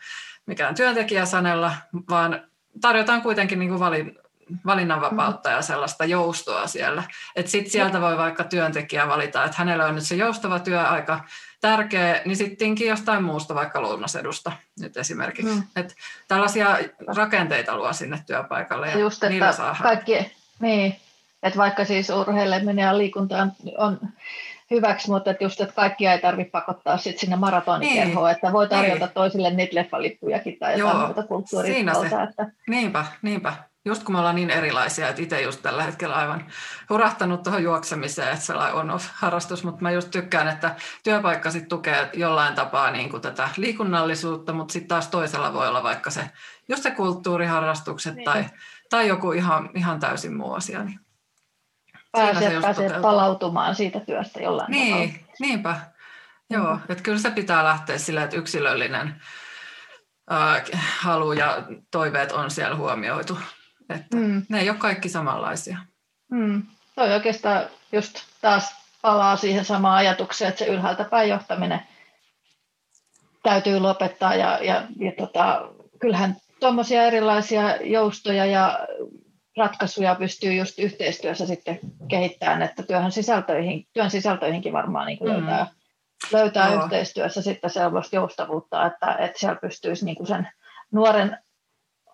mikään 0.47 0.75
työntekijä 0.75 1.25
sanella, 1.25 1.73
vaan 2.11 2.45
tarjotaan 2.81 3.23
kuitenkin 3.23 3.59
niin 3.59 3.68
kuin 3.68 3.81
valin, 3.81 4.18
valinnanvapautta 4.66 5.51
ja 5.51 5.62
sellaista 5.62 6.05
joustoa 6.05 6.66
siellä. 6.66 7.03
Sitten 7.45 7.73
sieltä 7.73 8.01
voi 8.01 8.16
vaikka 8.16 8.45
työntekijä 8.45 9.09
valita, 9.09 9.45
että 9.45 9.57
hänellä 9.59 9.87
on 9.87 9.95
nyt 9.95 10.05
se 10.05 10.14
joustava 10.14 10.59
työaika 10.59 11.25
tärkeä, 11.61 12.23
niin 12.25 12.37
sittenkin 12.37 12.88
jostain 12.88 13.25
muusta, 13.25 13.55
vaikka 13.55 13.83
lounasedusta 13.83 14.53
nyt 14.81 14.97
esimerkiksi. 14.97 15.55
Mm. 15.55 15.62
Et 15.77 15.97
tällaisia 16.29 16.79
rakenteita 17.07 17.77
luo 17.77 17.92
sinne 17.92 18.23
työpaikalle 18.27 18.90
ja 18.90 18.99
Just, 18.99 19.25
että 19.25 19.75
kaikki, 19.83 20.33
niin, 20.61 20.97
että 21.42 21.59
vaikka 21.59 21.85
siis 21.85 22.11
urheileminen 22.11 22.83
ja 22.83 22.98
liikunta 22.98 23.42
on, 23.42 23.52
on 23.78 23.98
hyväksi, 24.72 25.11
mutta 25.11 25.31
että 25.31 25.44
just, 25.44 25.61
että 25.61 25.74
kaikkia 25.74 26.12
ei 26.12 26.18
tarvitse 26.18 26.50
pakottaa 26.50 26.96
sit 26.96 27.18
sinne 27.18 27.37
maratonikerhoon, 27.37 28.26
niin. 28.26 28.35
että 28.35 28.52
voi 28.52 28.68
tarjota 28.68 29.05
niin. 29.05 29.14
toisille 29.14 29.50
niitä 29.50 29.74
leffalippujakin 29.74 30.59
tai 30.59 30.78
jotain 30.78 30.96
muuta 30.96 31.22
kulttuuripalta. 31.22 32.22
Että... 32.22 32.46
Niinpä, 32.68 33.07
niinpä. 33.22 33.52
just 33.85 34.02
kun 34.02 34.14
me 34.14 34.18
ollaan 34.18 34.35
niin 34.35 34.50
erilaisia, 34.50 35.09
että 35.09 35.22
itse 35.22 35.42
just 35.42 35.62
tällä 35.62 35.83
hetkellä 35.83 36.14
aivan 36.14 36.46
hurahtanut 36.90 37.42
tuohon 37.42 37.62
juoksemiseen, 37.62 38.33
että 38.33 38.44
se 38.44 38.55
on 38.55 39.00
harrastus, 39.12 39.64
mutta 39.64 39.83
mä 39.83 39.90
just 39.90 40.11
tykkään, 40.11 40.48
että 40.48 40.74
työpaikka 41.05 41.50
sitten 41.50 41.68
tukee 41.68 42.11
jollain 42.14 42.55
tapaa 42.55 42.90
niin 42.90 43.11
kuin 43.11 43.22
tätä 43.22 43.48
liikunnallisuutta, 43.57 44.52
mutta 44.52 44.72
sitten 44.72 44.88
taas 44.88 45.09
toisella 45.09 45.52
voi 45.52 45.68
olla 45.68 45.83
vaikka 45.83 46.11
se, 46.11 46.31
just 46.68 46.83
se 46.83 46.90
kulttuuriharrastukset 46.90 48.14
niin. 48.14 48.24
tai, 48.24 48.44
tai 48.90 49.09
joku 49.09 49.33
ihan, 49.33 49.70
ihan 49.74 50.00
täysin 50.00 50.37
muu 50.37 50.52
asia. 50.52 50.85
Niin 50.85 51.01
pääsee, 52.12 52.61
pääsee 52.61 53.01
palautumaan 53.01 53.75
siitä 53.75 54.01
työstä 54.01 54.40
jollain 54.40 54.70
niin, 54.70 54.92
tavalla. 54.92 55.12
Niinpä, 55.40 55.77
joo, 56.51 56.75
mm. 56.75 56.81
että 56.88 57.03
kyllä 57.03 57.18
se 57.18 57.31
pitää 57.31 57.64
lähteä 57.64 57.98
sillä, 57.98 58.22
että 58.22 58.37
yksilöllinen 58.37 59.22
äh, 60.33 60.62
halu 60.98 61.33
ja 61.33 61.62
toiveet 61.90 62.33
on 62.33 62.51
siellä 62.51 62.77
huomioitu. 62.77 63.38
Että 63.90 64.16
mm. 64.16 64.42
Ne 64.48 64.61
ei 64.61 64.70
ole 64.70 64.79
kaikki 64.79 65.09
samanlaisia. 65.09 65.79
Mm. 66.31 66.62
Toi 66.94 67.12
oikeastaan 67.12 67.64
just 67.92 68.18
taas 68.40 68.75
palaa 69.03 69.37
siihen 69.37 69.64
samaan 69.64 69.96
ajatukseen, 69.96 70.48
että 70.48 70.59
se 70.59 70.66
ylhäältä 70.66 71.05
päin 71.05 71.29
johtaminen 71.29 71.81
täytyy 73.42 73.81
lopettaa. 73.81 74.35
Ja, 74.35 74.59
ja, 74.62 74.83
ja 74.98 75.12
tota, 75.18 75.68
kyllähän 76.01 76.37
tuommoisia 76.61 77.03
erilaisia 77.03 77.77
joustoja 77.77 78.46
ja 78.46 78.79
ratkaisuja 79.56 80.14
pystyy 80.14 80.52
just 80.52 80.78
yhteistyössä 80.78 81.46
sitten 81.46 81.78
kehittämään, 82.08 82.62
että 82.62 82.82
työhön 82.82 83.12
sisältöihin, 83.12 83.86
työn 83.92 84.10
sisältöihinkin 84.10 84.72
varmaan 84.72 85.06
niin 85.06 85.18
mm. 85.20 85.28
löytää, 85.28 85.66
löytää 86.32 86.74
yhteistyössä 86.74 87.42
sitten 87.42 87.70
sellaista 87.70 88.16
joustavuutta, 88.16 88.86
että, 88.86 89.14
että 89.18 89.38
siellä 89.38 89.58
pystyisi 89.60 90.04
niin 90.04 90.16
kuin 90.16 90.26
sen 90.26 90.48
nuoren 90.90 91.38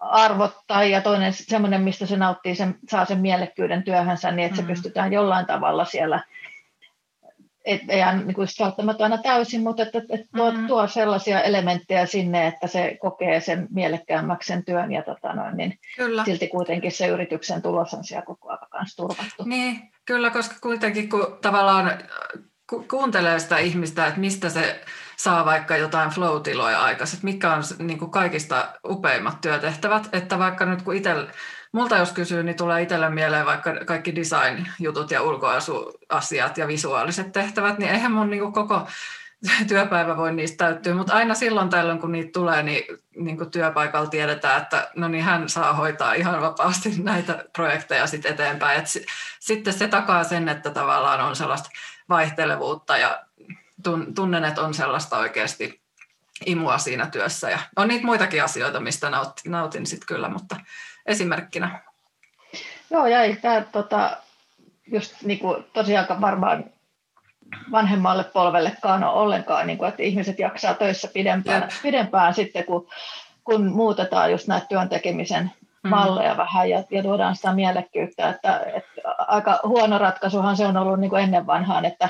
arvottaa 0.01 0.85
ja 0.85 1.01
toinen 1.01 1.33
semmoinen, 1.33 1.83
mistä 1.83 2.07
se 2.07 2.16
nauttii, 2.16 2.55
sen, 2.55 2.79
saa 2.88 3.05
sen 3.05 3.18
mielekkyyden 3.18 3.83
työhönsä, 3.83 4.31
niin 4.31 4.46
että 4.46 4.57
se 4.57 4.62
mm. 4.62 4.68
pystytään 4.68 5.12
jollain 5.12 5.46
tavalla 5.46 5.85
siellä, 5.85 6.22
et, 7.64 7.83
ei 7.88 8.01
niin 8.25 8.35
kuin 8.35 8.49
välttämättä 8.61 9.05
aina 9.05 9.18
täysin, 9.18 9.62
mutta 9.62 9.83
että, 9.83 9.99
että 9.99 10.27
tuo, 10.37 10.51
mm. 10.51 10.66
tuo 10.66 10.87
sellaisia 10.87 11.42
elementtejä 11.42 12.07
sinne, 12.07 12.47
että 12.47 12.66
se 12.66 12.97
kokee 13.01 13.40
sen 13.40 13.68
mielekkäämmäksi 13.71 14.47
sen 14.47 14.64
työn 14.64 14.92
ja 14.92 15.03
tota 15.03 15.33
noin, 15.33 15.57
niin 15.57 15.79
kyllä. 15.97 16.25
silti 16.25 16.49
kuitenkin 16.49 16.92
se 16.92 17.07
yrityksen 17.07 17.62
tulos 17.62 17.94
on 17.94 18.05
siellä 18.05 18.27
koko 18.27 18.49
ajan 18.49 18.59
kanssa 18.71 18.97
turvattu. 18.97 19.44
Niin, 19.44 19.90
kyllä, 20.05 20.31
koska 20.31 20.55
kuitenkin 20.61 21.09
kun 21.09 21.38
tavallaan 21.42 21.92
ku, 22.71 22.85
kuuntelee 22.90 23.38
sitä 23.38 23.59
ihmistä, 23.59 24.07
että 24.07 24.21
mistä 24.21 24.49
se 24.49 24.81
saa 25.16 25.44
vaikka 25.44 25.77
jotain 25.77 26.11
flow-tiloja 26.11 26.81
aikaisemmin, 26.81 27.35
mitkä 27.35 27.53
on 27.53 27.62
niin 27.79 27.99
kuin 27.99 28.11
kaikista 28.11 28.73
upeimmat 28.88 29.40
työtehtävät, 29.40 30.09
että 30.12 30.38
vaikka 30.38 30.64
nyt 30.64 30.83
kun 30.83 30.94
itse, 30.94 31.14
multa 31.73 31.97
jos 31.97 32.13
kysyy, 32.13 32.43
niin 32.43 32.57
tulee 32.57 32.83
itselle 32.83 33.11
mieleen 33.11 33.47
vaikka 33.47 33.75
kaikki 33.85 34.17
design-jutut 34.17 35.11
ja 35.11 35.23
ulkoasuasiat 35.23 36.59
ja 36.59 36.69
visuaaliset 36.69 37.33
tehtävät, 37.33 37.79
niin 37.79 37.91
eihän 37.91 38.13
mun 38.13 38.31
niin 38.31 38.53
koko 38.53 38.87
työpäivä 39.69 40.17
voi 40.17 40.33
niistä 40.33 40.65
täyttyä, 40.65 40.95
mutta 40.95 41.15
aina 41.15 41.35
silloin 41.35 41.69
tällöin, 41.69 41.99
kun 41.99 42.13
niitä 42.13 42.31
tulee, 42.33 42.63
niin, 42.63 42.85
niin 43.17 43.39
kuin 43.39 43.51
työpaikalla 43.51 44.11
tiedetään, 44.11 44.63
että 44.63 44.91
no 44.97 45.09
niin, 45.09 45.25
hän 45.25 45.49
saa 45.49 45.73
hoitaa 45.73 46.15
ihan 46.15 46.41
vapaasti 46.41 46.95
näitä 47.03 47.45
projekteja 47.57 48.07
sit 48.07 48.27
eteenpäin. 48.27 48.79
Et 48.79 48.87
sitten 49.41 49.73
se 49.73 49.89
takaa 49.89 50.25
sen, 50.25 50.49
että 50.49 50.71
tavallaan 50.71 51.21
on 51.21 51.37
sellaista 51.37 51.71
vaihtelevuutta 52.09 52.97
ja 52.97 53.25
tunnen, 54.15 54.45
että 54.45 54.63
on 54.63 54.75
sellaista 54.75 55.19
oikeasti 55.19 55.81
imua 56.47 56.79
siinä 56.79 57.07
työssä. 57.07 57.51
Ja 57.51 57.59
on 57.77 57.89
niitä 57.89 58.07
muitakin 58.07 58.45
asioita, 58.45 58.81
mistä 58.81 59.11
nautin, 59.11 59.53
nautin 59.53 59.87
sit 59.87 60.05
kyllä, 60.05 60.29
mutta 60.29 60.57
esimerkkinä. 61.09 61.81
Joo, 62.90 63.07
ja 63.07 63.23
ei 63.23 63.37
tämä 63.37 63.61
tota, 63.61 64.16
just 64.87 65.23
niin 65.23 65.38
kuin, 65.38 65.64
tosiaan 65.73 66.21
varmaan 66.21 66.64
vanhemmalle 67.73 68.25
polvellekaan 68.25 69.05
ole 69.05 69.12
ollenkaan, 69.12 69.66
niin 69.66 69.79
kuin, 69.79 69.88
että 69.88 70.03
ihmiset 70.03 70.38
jaksaa 70.38 70.75
töissä 70.75 71.09
pidempään, 71.14 71.68
pidempään 71.83 72.35
sitten, 72.35 72.64
kun, 72.64 72.88
kun 73.44 73.73
muutetaan 73.73 74.31
just 74.31 74.49
näitä 74.49 74.66
työntekemisen 74.66 75.51
mm. 75.83 75.90
malleja 75.90 76.35
mm. 76.35 76.38
vähän 76.38 76.71
ja, 76.71 76.85
ja 76.90 77.03
tuodaan 77.03 77.37
sitä 77.37 77.53
mielekkyyttä. 77.53 78.29
Että, 78.29 78.61
että 78.75 79.01
aika 79.18 79.61
huono 79.64 79.99
ratkaisuhan 79.99 80.57
se 80.57 80.66
on 80.66 80.77
ollut 80.77 81.01
niin 81.01 81.11
kuin 81.11 81.23
ennen 81.23 81.47
vanhaan, 81.47 81.85
että 81.85 82.09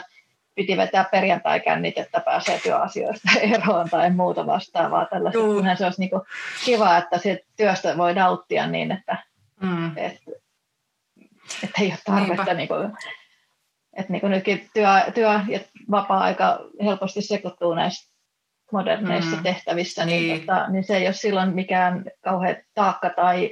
piti 0.58 0.76
vetää 0.76 1.04
perjantai-kännit, 1.04 1.98
että 1.98 2.20
pääsee 2.20 2.60
työasioista 2.62 3.28
eroon 3.54 3.88
tai 3.90 4.10
muuta 4.10 4.46
vastaavaa. 4.46 5.06
Tällaista. 5.06 5.76
Se 5.78 5.84
olisi 5.84 6.00
niin 6.00 6.10
kuin 6.10 6.22
kiva, 6.64 6.96
että 6.96 7.18
se 7.18 7.40
työstä 7.56 7.96
voi 7.96 8.14
nauttia 8.14 8.66
niin, 8.66 8.92
että, 8.92 9.16
mm. 9.62 9.86
että, 9.96 10.30
että 11.64 11.82
ei 11.82 11.86
ole 11.86 11.98
tarvetta. 12.04 12.54
Niin 12.54 12.68
kuin, 12.68 12.92
että 13.96 14.12
niin 14.12 14.20
kuin 14.20 14.30
nytkin 14.30 14.70
työ, 14.74 14.88
työ 15.14 15.40
ja 15.48 15.60
vapaa-aika 15.90 16.58
helposti 16.84 17.22
sekoittuu 17.22 17.74
näissä 17.74 18.12
moderneissa 18.72 19.36
mm. 19.36 19.42
tehtävissä, 19.42 20.04
niin, 20.04 20.22
niin. 20.22 20.40
Tota, 20.40 20.68
niin 20.68 20.84
se 20.84 20.96
ei 20.96 21.06
ole 21.06 21.12
silloin 21.12 21.54
mikään 21.54 22.04
kauhean 22.20 22.56
taakka 22.74 23.10
tai, 23.10 23.50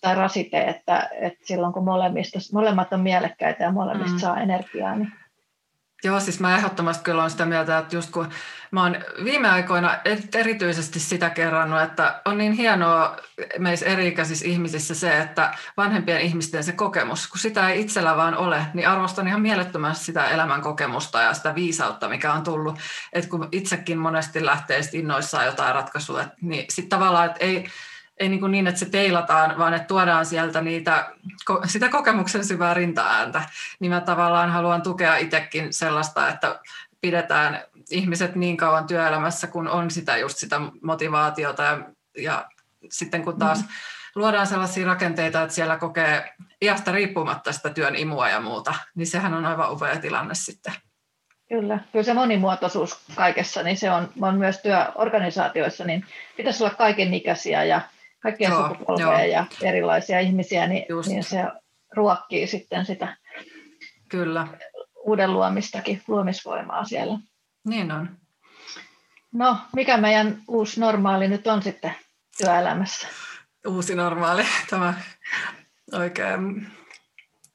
tai 0.00 0.14
rasite, 0.14 0.60
että, 0.60 1.08
että 1.20 1.46
silloin 1.46 1.72
kun 1.72 1.84
molemmista, 1.84 2.38
molemmat 2.52 2.92
on 2.92 3.00
mielekkäitä 3.00 3.64
ja 3.64 3.72
molemmista 3.72 4.14
mm. 4.14 4.20
saa 4.20 4.40
energiaa, 4.40 4.96
niin 4.96 5.12
Joo, 6.04 6.20
siis 6.20 6.40
mä 6.40 6.56
ehdottomasti 6.56 7.04
kyllä 7.04 7.20
olen 7.20 7.30
sitä 7.30 7.46
mieltä, 7.46 7.78
että 7.78 7.96
just 7.96 8.10
kun 8.10 8.28
mä 8.70 8.82
oon 8.82 8.96
viime 9.24 9.48
aikoina 9.48 9.98
erityisesti 10.34 11.00
sitä 11.00 11.30
kerrannut, 11.30 11.82
että 11.82 12.20
on 12.24 12.38
niin 12.38 12.52
hienoa 12.52 13.16
meissä 13.58 13.86
eri-ikäisissä 13.86 14.46
ihmisissä 14.46 14.94
se, 14.94 15.18
että 15.18 15.54
vanhempien 15.76 16.20
ihmisten 16.20 16.64
se 16.64 16.72
kokemus, 16.72 17.28
kun 17.28 17.38
sitä 17.38 17.68
ei 17.68 17.80
itsellä 17.80 18.16
vaan 18.16 18.36
ole, 18.36 18.66
niin 18.74 18.88
arvostan 18.88 19.28
ihan 19.28 19.40
mielettömästi 19.40 20.04
sitä 20.04 20.28
elämän 20.28 20.62
kokemusta 20.62 21.20
ja 21.20 21.34
sitä 21.34 21.54
viisautta, 21.54 22.08
mikä 22.08 22.32
on 22.32 22.42
tullut. 22.42 22.78
Että 23.12 23.30
kun 23.30 23.48
itsekin 23.52 23.98
monesti 23.98 24.46
lähtee 24.46 24.80
innoissaan 24.92 25.46
jotain 25.46 25.74
ratkaisua, 25.74 26.24
niin 26.40 26.64
sitten 26.70 26.98
tavallaan, 26.98 27.26
että 27.26 27.44
ei, 27.44 27.66
ei 28.22 28.28
niin, 28.28 28.40
kuin 28.40 28.52
niin, 28.52 28.66
että 28.66 28.78
se 28.78 28.90
teilataan, 28.90 29.58
vaan 29.58 29.74
että 29.74 29.86
tuodaan 29.86 30.26
sieltä 30.26 30.60
niitä, 30.60 31.10
sitä 31.66 31.88
kokemuksen 31.88 32.44
syvää 32.44 32.74
rintaääntä. 32.74 33.42
Niin 33.80 33.92
mä 33.92 34.00
tavallaan 34.00 34.50
haluan 34.50 34.82
tukea 34.82 35.16
itsekin 35.16 35.72
sellaista, 35.72 36.28
että 36.28 36.60
pidetään 37.00 37.60
ihmiset 37.90 38.34
niin 38.34 38.56
kauan 38.56 38.86
työelämässä, 38.86 39.46
kun 39.46 39.68
on 39.68 39.90
sitä 39.90 40.16
just 40.16 40.38
sitä 40.38 40.60
motivaatiota 40.82 41.62
ja, 41.62 41.78
ja 42.18 42.48
sitten 42.90 43.24
kun 43.24 43.38
taas 43.38 43.62
mm. 43.62 43.68
luodaan 44.14 44.46
sellaisia 44.46 44.86
rakenteita, 44.86 45.42
että 45.42 45.54
siellä 45.54 45.76
kokee 45.76 46.34
iästä 46.62 46.92
riippumatta 46.92 47.52
sitä 47.52 47.70
työn 47.70 47.96
imua 47.96 48.28
ja 48.28 48.40
muuta, 48.40 48.74
niin 48.94 49.06
sehän 49.06 49.34
on 49.34 49.46
aivan 49.46 49.72
upea 49.72 49.96
tilanne 49.96 50.34
sitten. 50.34 50.72
Kyllä, 51.48 51.78
kyllä 51.92 52.04
se 52.04 52.14
monimuotoisuus 52.14 53.00
kaikessa, 53.14 53.62
niin 53.62 53.76
se 53.76 53.90
on, 53.90 54.08
on 54.20 54.38
myös 54.38 54.58
työorganisaatioissa, 54.58 55.84
niin 55.84 56.04
pitäisi 56.36 56.64
olla 56.64 56.74
kaikenikäisiä 56.74 57.64
ja 57.64 57.80
kaikkia 58.22 58.48
joo, 58.48 58.68
sukupolveja 58.68 59.24
joo. 59.24 59.26
ja 59.26 59.46
erilaisia 59.62 60.20
ihmisiä, 60.20 60.66
niin, 60.66 60.84
niin 61.06 61.24
se 61.24 61.44
ruokkii 61.96 62.46
sitten 62.46 62.86
sitä 62.86 63.16
Kyllä. 64.08 64.46
uuden 65.04 65.32
luomistakin, 65.32 66.02
luomisvoimaa 66.08 66.84
siellä. 66.84 67.18
Niin 67.64 67.92
on. 67.92 68.16
No, 69.32 69.56
mikä 69.74 69.96
meidän 69.96 70.42
uusi 70.48 70.80
normaali 70.80 71.28
nyt 71.28 71.46
on 71.46 71.62
sitten 71.62 71.94
työelämässä? 72.38 73.08
Uusi 73.66 73.94
normaali, 73.94 74.44
tämä 74.70 74.94
oikein 75.92 76.66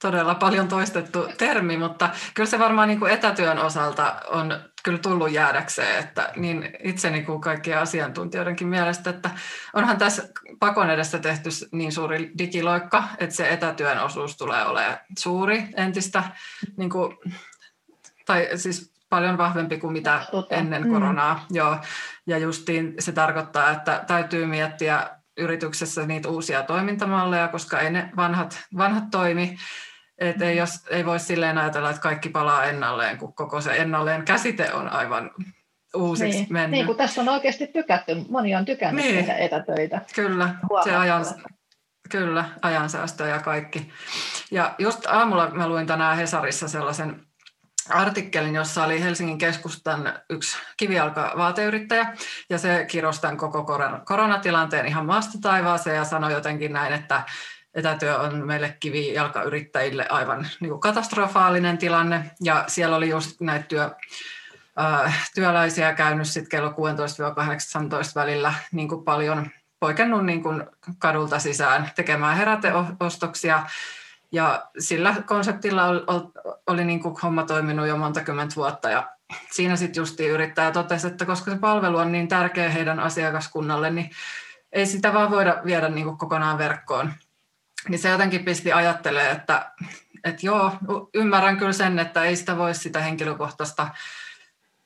todella 0.02 0.36
paljon 0.36 0.68
toistettu 0.68 1.28
termi, 1.38 1.78
mutta 1.78 2.10
kyllä 2.34 2.50
se 2.50 2.60
varmaan 2.60 2.88
niin 2.88 3.00
kuin 3.00 3.12
etätyön 3.12 3.60
osalta 3.60 4.16
on 4.28 4.60
kyllä 4.88 5.00
tullut 5.00 5.32
jäädäkseen, 5.32 6.00
että 6.00 6.32
niin 6.36 6.70
itse 6.84 7.10
niin 7.10 7.26
kuin 7.26 7.42
kaikkien 7.42 7.80
asiantuntijoidenkin 7.80 8.68
mielestä, 8.68 9.10
että 9.10 9.30
onhan 9.74 9.98
tässä 9.98 10.30
pakon 10.60 10.90
edessä 10.90 11.20
tehty 11.20 11.50
niin 11.72 11.92
suuri 11.92 12.32
digiloikka, 12.38 13.04
että 13.18 13.36
se 13.36 13.50
etätyön 13.50 14.00
osuus 14.00 14.38
tulee 14.38 14.66
olemaan 14.66 14.98
suuri 15.20 15.68
entistä, 15.78 16.24
niin 16.78 16.90
kuin, 16.90 17.18
tai 18.26 18.50
siis 18.56 18.94
paljon 19.10 19.38
vahvempi 19.38 19.78
kuin 19.78 19.94
mitä 19.94 20.22
ennen 20.50 20.84
mm. 20.84 20.94
koronaa. 20.94 21.34
Mm. 21.34 21.56
Joo. 21.56 21.78
Ja 22.28 22.38
justiin 22.38 22.94
se 23.00 23.12
tarkoittaa, 23.12 23.70
että 23.70 24.04
täytyy 24.08 24.46
miettiä 24.46 25.10
yrityksessä 25.38 26.06
niitä 26.06 26.30
uusia 26.30 26.64
toimintamalleja, 26.64 27.48
koska 27.48 27.80
ei 27.80 27.92
ne 27.92 28.10
vanhat, 28.16 28.60
vanhat 28.78 29.04
toimi. 29.12 29.58
Et 30.18 30.42
ei, 30.42 30.58
jos, 30.58 30.72
ei 30.90 31.06
voi 31.06 31.20
silleen 31.20 31.58
ajatella, 31.58 31.90
että 31.90 32.02
kaikki 32.02 32.30
palaa 32.30 32.66
ennalleen, 32.66 33.18
kun 33.18 33.34
koko 33.34 33.62
se 33.62 33.72
ennalleen 33.78 34.26
käsite 34.26 34.74
on 34.74 34.90
aivan 34.90 35.32
uusiksi 35.96 36.38
niin. 36.38 36.54
mennyt. 36.54 36.72
Niin, 36.72 36.86
kun 36.86 36.96
tässä 36.96 37.22
on 37.22 37.30
oikeasti 37.30 37.68
tykätty, 37.68 38.16
moni 38.30 38.56
on 38.56 38.66
tykännyt 38.66 39.06
niin. 39.06 39.16
tehdä 39.16 39.36
etätöitä. 39.38 40.02
Kyllä, 40.16 40.56
se 40.84 40.96
ajan, 40.96 41.26
kyllä, 42.10 42.46
ajansäästö 42.62 43.28
ja 43.28 43.40
kaikki. 43.40 43.92
Ja 44.52 44.76
just 44.80 45.06
aamulla 45.06 45.50
mä 45.50 45.68
luin 45.68 45.88
tänään 45.88 46.18
Hesarissa 46.18 46.68
sellaisen 46.68 47.28
artikkelin, 47.90 48.56
jossa 48.56 48.84
oli 48.84 49.04
Helsingin 49.04 49.38
keskustan 49.38 50.14
yksi 50.30 50.58
kivialka 50.78 51.34
vaateyrittäjä, 51.38 52.14
ja 52.50 52.58
se 52.58 52.86
kirosi 52.86 53.22
tämän 53.22 53.38
koko 53.38 53.66
koronatilanteen 54.06 54.86
ihan 54.86 55.06
maasta 55.06 55.38
taivaaseen 55.42 55.96
ja 55.96 56.04
sanoi 56.04 56.34
jotenkin 56.34 56.74
näin, 56.74 56.94
että 56.94 57.24
etätyö 57.78 58.18
on 58.18 58.48
meille 58.48 58.78
kivijalkayrittäjille 58.80 60.08
aivan 60.10 60.48
niin 60.60 60.70
kuin 60.70 60.82
katastrofaalinen 60.82 61.78
tilanne. 61.78 62.32
Ja 62.44 62.64
siellä 62.68 62.96
oli 62.96 63.10
just 63.10 63.42
näitä 63.42 63.66
työ, 63.68 63.92
äh, 64.80 65.30
työläisiä 65.36 65.94
käynyt 65.94 66.28
sitten 66.28 66.50
kello 66.50 66.70
16-18 66.70 66.74
välillä 68.16 68.54
niin 68.72 68.88
kuin 68.88 69.04
paljon 69.04 69.50
poikennut 69.80 70.26
niin 70.26 70.44
kuin 70.44 70.64
kadulta 71.00 71.40
sisään 71.40 71.92
tekemään 71.96 72.38
heräteostoksia. 72.38 73.64
Ja 74.32 74.68
sillä 74.80 75.16
konseptilla 75.26 75.86
oli, 75.86 76.02
oli 76.68 76.86
niin 76.86 77.00
kuin 77.00 77.16
homma 77.24 77.44
toiminut 77.44 77.88
jo 77.88 77.98
monta 77.98 78.22
kymmentä 78.22 78.56
vuotta 78.56 78.90
ja 78.90 79.10
siinä 79.52 79.76
sitten 79.76 80.02
justi 80.02 80.28
yrittäjä 80.28 80.72
totesi, 80.72 81.08
että 81.08 81.26
koska 81.26 81.52
se 81.52 81.58
palvelu 81.58 81.98
on 81.98 82.12
niin 82.12 82.28
tärkeä 82.28 82.70
heidän 82.70 83.00
asiakaskunnalle, 83.00 83.90
niin 83.90 84.10
ei 84.72 84.86
sitä 84.86 85.14
vaan 85.14 85.32
voida 85.32 85.62
viedä 85.66 85.90
niin 85.90 86.06
kuin 86.06 86.18
kokonaan 86.18 86.58
verkkoon. 86.58 87.14
Niin 87.90 88.00
se 88.00 88.10
jotenkin 88.10 88.46
pisti 88.46 88.72
ajattelee, 88.72 89.32
että, 89.32 89.72
että 90.24 90.46
joo, 90.46 90.72
ymmärrän 91.14 91.58
kyllä 91.58 91.74
sen, 91.74 92.00
että 92.00 92.24
ei 92.24 92.36
sitä 92.36 92.58
voi 92.58 92.76
sitä 92.76 93.00
henkilökohtaista 93.00 93.88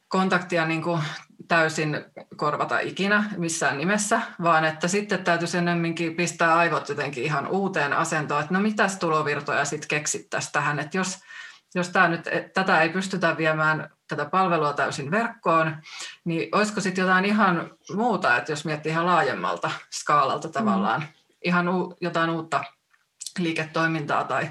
kontaktia 0.07 0.65
niin 0.65 0.81
kuin 0.81 1.01
täysin 1.47 2.05
korvata 2.35 2.79
ikinä 2.79 3.23
missään 3.37 3.77
nimessä, 3.77 4.21
vaan 4.43 4.65
että 4.65 4.87
sitten 4.87 5.23
täytyisi 5.23 5.57
ennemminkin 5.57 6.15
pistää 6.15 6.55
aivot 6.57 6.89
jotenkin 6.89 7.23
ihan 7.23 7.47
uuteen 7.47 7.93
asentoon, 7.93 8.41
että 8.41 8.53
no 8.53 8.59
mitäs 8.59 8.97
tulovirtoja 8.97 9.65
sitten 9.65 9.87
keksittäisiin 9.87 10.51
tähän, 10.51 10.79
että 10.79 10.97
jos, 10.97 11.19
jos 11.75 11.89
tämä 11.89 12.07
nyt, 12.07 12.25
tätä 12.53 12.81
ei 12.81 12.89
pystytä 12.89 13.37
viemään 13.37 13.89
tätä 14.07 14.25
palvelua 14.25 14.73
täysin 14.73 15.11
verkkoon, 15.11 15.77
niin 16.23 16.49
olisiko 16.51 16.81
sitten 16.81 17.01
jotain 17.01 17.25
ihan 17.25 17.71
muuta, 17.95 18.37
että 18.37 18.51
jos 18.51 18.65
miettii 18.65 18.91
ihan 18.91 19.05
laajemmalta 19.05 19.71
skaalalta 19.91 20.49
tavallaan, 20.49 21.01
mm. 21.01 21.07
ihan 21.43 21.69
u, 21.69 21.97
jotain 22.01 22.29
uutta 22.29 22.63
liiketoimintaa 23.43 24.23
tai, 24.23 24.49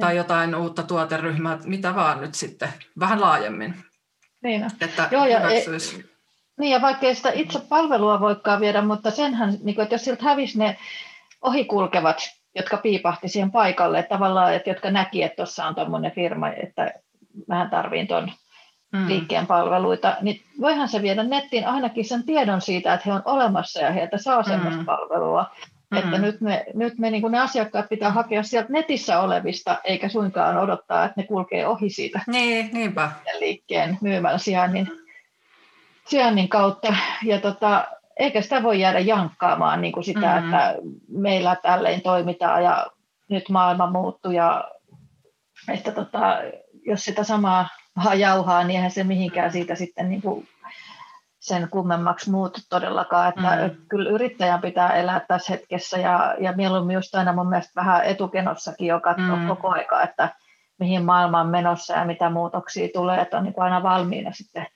tai 0.00 0.16
jotain 0.16 0.54
uutta 0.54 0.82
tuoteryhmää, 0.82 1.58
mitä 1.64 1.94
vaan 1.94 2.20
nyt 2.20 2.34
sitten 2.34 2.68
vähän 3.00 3.20
laajemmin. 3.20 3.74
Niin. 4.42 4.66
Että 4.80 5.08
Joo, 5.10 5.26
ja, 5.26 5.50
e, 5.50 5.64
niin, 6.60 6.72
ja 6.72 6.82
vaikka 6.82 7.06
ei 7.06 7.14
sitä 7.14 7.30
itse 7.34 7.60
palvelua 7.68 8.20
voikaan 8.20 8.60
viedä, 8.60 8.82
mutta 8.82 9.10
senhän, 9.10 9.54
niin 9.62 9.74
kuin, 9.74 9.82
että 9.82 9.94
jos 9.94 10.04
siltä 10.04 10.24
hävisi 10.24 10.58
ne 10.58 10.76
ohikulkevat, 11.42 12.16
jotka 12.54 12.76
piipahti 12.76 13.28
siihen 13.28 13.52
paikalle, 13.52 13.98
että 13.98 14.14
tavallaan, 14.14 14.54
että 14.54 14.70
jotka 14.70 14.90
näki, 14.90 15.22
että 15.22 15.36
tuossa 15.36 15.66
on 15.66 15.74
tuommoinen 15.74 16.12
firma, 16.12 16.48
että 16.48 16.92
vähän 17.48 17.70
tarviin 17.70 18.06
tuon 18.06 18.32
mm. 18.92 19.08
liikkeen 19.08 19.46
palveluita, 19.46 20.16
niin 20.20 20.40
voihan 20.60 20.88
se 20.88 21.02
viedä 21.02 21.22
nettiin 21.22 21.66
ainakin 21.66 22.04
sen 22.04 22.24
tiedon 22.24 22.60
siitä, 22.60 22.94
että 22.94 23.04
he 23.06 23.12
on 23.12 23.22
olemassa 23.24 23.80
ja 23.80 23.90
heiltä 23.90 24.18
saa 24.18 24.42
semmoista 24.42 24.80
mm. 24.80 24.86
palvelua. 24.86 25.46
Mm. 26.00 26.04
Että 26.04 26.18
nyt 26.18 26.40
me, 26.40 26.64
nyt 26.74 26.98
me 26.98 27.10
niin 27.10 27.32
ne 27.32 27.38
asiakkaat 27.38 27.88
pitää 27.88 28.10
hakea 28.10 28.42
sieltä 28.42 28.72
netissä 28.72 29.20
olevista, 29.20 29.78
eikä 29.84 30.08
suinkaan 30.08 30.58
odottaa, 30.58 31.04
että 31.04 31.20
ne 31.20 31.26
kulkee 31.26 31.66
ohi 31.66 31.90
siitä 31.90 32.20
niin, 32.26 32.70
niinpä. 32.72 33.10
liikkeen 33.38 33.98
myymällä 34.00 34.38
sijainnin, 34.38 34.88
sijainnin 36.06 36.48
kautta. 36.48 36.94
Ja 37.22 37.40
tota, 37.40 37.86
eikä 38.16 38.40
sitä 38.40 38.62
voi 38.62 38.80
jäädä 38.80 38.98
jankkaamaan 38.98 39.80
niin 39.80 39.92
kuin 39.92 40.04
sitä, 40.04 40.34
mm-hmm. 40.34 40.44
että 40.44 40.74
meillä 41.08 41.56
tälleen 41.62 42.00
toimitaan 42.00 42.64
ja 42.64 42.86
nyt 43.28 43.48
maailma 43.48 43.90
muuttuu 43.90 44.32
ja 44.32 44.64
että 45.72 45.92
tota, 45.92 46.38
jos 46.86 47.04
sitä 47.04 47.24
samaa 47.24 47.68
jauhaa, 48.16 48.64
niin 48.64 48.76
eihän 48.76 48.90
se 48.90 49.04
mihinkään 49.04 49.52
siitä 49.52 49.74
sitten 49.74 50.08
niin 50.08 50.22
kuin 50.22 50.48
sen 51.46 51.68
kummemmaksi 51.70 52.30
muutu 52.30 52.60
todellakaan. 52.68 53.28
Että 53.28 53.56
mm. 53.56 53.86
Kyllä 53.88 54.10
yrittäjän 54.10 54.60
pitää 54.60 54.92
elää 54.92 55.20
tässä 55.20 55.52
hetkessä 55.52 55.98
ja, 55.98 56.34
ja 56.40 56.52
mieluummin 56.52 56.94
just 56.94 57.14
aina 57.14 57.32
mun 57.32 57.48
mielestä 57.48 57.72
vähän 57.76 58.04
etukenossakin 58.04 58.86
jo 58.86 59.00
katsoa 59.00 59.36
mm. 59.36 59.48
koko 59.48 59.68
aika, 59.68 60.02
että 60.02 60.28
mihin 60.78 61.04
maailma 61.04 61.40
on 61.40 61.48
menossa 61.48 61.94
ja 61.94 62.04
mitä 62.04 62.30
muutoksia 62.30 62.88
tulee, 62.94 63.20
että 63.20 63.38
on 63.38 63.44
niin 63.44 63.54
aina 63.56 63.82
valmiina 63.82 64.32
sitten. 64.32 64.66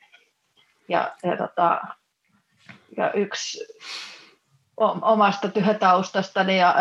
Ja, 0.89 1.11
ja, 1.23 1.37
tota, 1.37 1.81
ja 2.97 3.13
yksi 3.13 3.59
omasta 5.03 5.49
työtaustastani 5.49 6.59
ja 6.59 6.75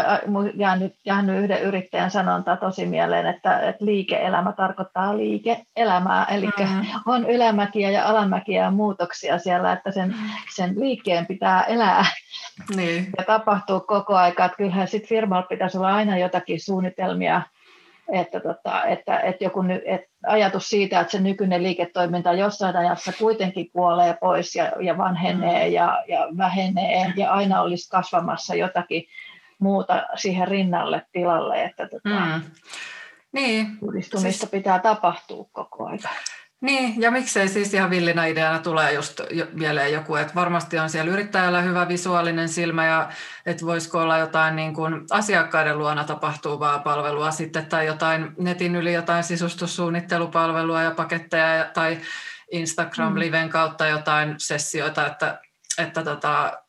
jäänyt, 0.54 0.96
jäänyt 1.06 1.44
yhden 1.44 1.62
yrittäjän 1.62 2.12
sanonta 2.12 2.58
tosi 2.58 2.86
mieleen, 2.86 3.26
että, 3.26 3.60
että 3.60 3.86
liike-elämä 3.86 4.52
tarkoittaa 4.52 5.18
liike-elämää, 5.18 6.26
eli 6.26 6.46
mm-hmm. 6.46 6.86
on 7.06 7.30
ylämäkiä 7.30 7.90
ja 7.90 8.08
alamäkiä 8.08 8.64
ja 8.64 8.72
muutoksia 8.72 9.40
siellä, 9.40 9.72
että 9.72 9.92
sen, 9.92 10.16
sen 10.56 10.80
liikkeen 10.80 11.26
pitää 11.26 11.64
elää 11.64 12.06
niin. 12.76 13.08
ja 13.18 13.24
tapahtuu 13.24 13.80
koko 13.80 14.16
aika, 14.16 14.46
että 14.46 14.58
kyllähän 14.58 14.88
sitten 14.88 15.10
firmalla 15.10 15.48
pitäisi 15.50 15.78
olla 15.78 15.96
aina 15.96 16.18
jotakin 16.18 16.60
suunnitelmia 16.60 17.42
että, 18.12 18.40
tota, 18.40 18.84
että, 18.84 19.20
että 19.20 19.44
joku 19.44 19.64
että 19.86 20.08
ajatus 20.28 20.70
siitä, 20.70 21.00
että 21.00 21.12
se 21.12 21.20
nykyinen 21.20 21.64
liiketoiminta 21.64 22.34
jossain 22.34 22.76
ajassa 22.76 23.14
kuitenkin 23.20 23.72
kuolee 23.72 24.18
pois 24.22 24.56
ja, 24.56 24.72
ja 24.80 24.98
vanhenee 24.98 25.68
mm. 25.68 25.74
ja, 25.74 26.04
ja 26.08 26.28
vähenee 26.38 27.14
ja 27.16 27.32
aina 27.32 27.62
olisi 27.62 27.90
kasvamassa 27.90 28.56
jotakin 28.56 29.04
muuta 29.60 30.04
siihen 30.16 30.48
rinnalle 30.48 31.02
tilalle, 31.12 31.64
että 31.64 31.88
tota, 31.88 32.10
mm. 32.10 32.42
niin. 33.32 33.68
uudistumista 33.82 34.40
siis... 34.40 34.52
pitää 34.52 34.80
tapahtua 34.80 35.46
koko 35.52 35.86
ajan. 35.86 36.00
Niin, 36.62 37.02
ja 37.02 37.12
miksei 37.12 37.48
siis 37.48 37.74
ihan 37.74 37.90
villinä 37.90 38.26
ideana 38.26 38.60
tulee 38.60 38.94
just 38.94 39.22
mieleen 39.54 39.94
joku, 39.94 40.16
että 40.16 40.36
varmasti 40.36 40.80
on 40.80 40.90
siellä 40.90 41.12
yrittäjällä 41.12 41.62
hyvä 41.62 41.88
visuaalinen 41.88 42.50
silmä 42.50 42.86
ja 42.86 43.10
että 43.46 43.66
voisiko 43.66 44.00
olla 44.00 44.18
jotain 44.18 44.56
niin 44.56 44.74
kuin 44.74 45.06
asiakkaiden 45.12 45.78
luona 45.78 46.04
tapahtuvaa 46.04 46.80
palvelua 46.80 47.32
sitten 47.32 47.66
tai 47.66 47.86
jotain 47.86 48.32
netin 48.38 48.76
yli 48.76 48.94
jotain 48.94 49.24
sisustussuunnittelupalvelua 49.24 50.82
ja 50.82 50.92
paketteja 50.92 51.66
tai 51.74 51.98
Instagram-liven 52.52 53.46
mm. 53.46 53.50
kautta 53.50 53.88
jotain 53.88 54.36
sessioita, 54.38 55.08
että, 55.08 55.42
että 55.78 56.04
tota, 56.04 56.64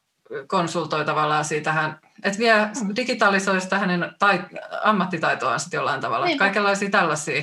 konsultoi 0.46 1.04
tavallaan 1.04 1.44
siitä 1.44 1.72
hän, 1.72 1.98
että 2.22 2.38
vie 2.38 2.54
digitalisoi 2.96 3.60
sitä 3.60 3.78
hänen 3.78 4.12
tai, 4.18 4.40
ammattitaitoaan 4.82 5.60
sitten 5.60 5.78
jollain 5.78 6.00
tavalla. 6.00 6.26
Niin. 6.26 6.38
Kaikenlaisia 6.38 6.90
tällaisia 6.90 7.42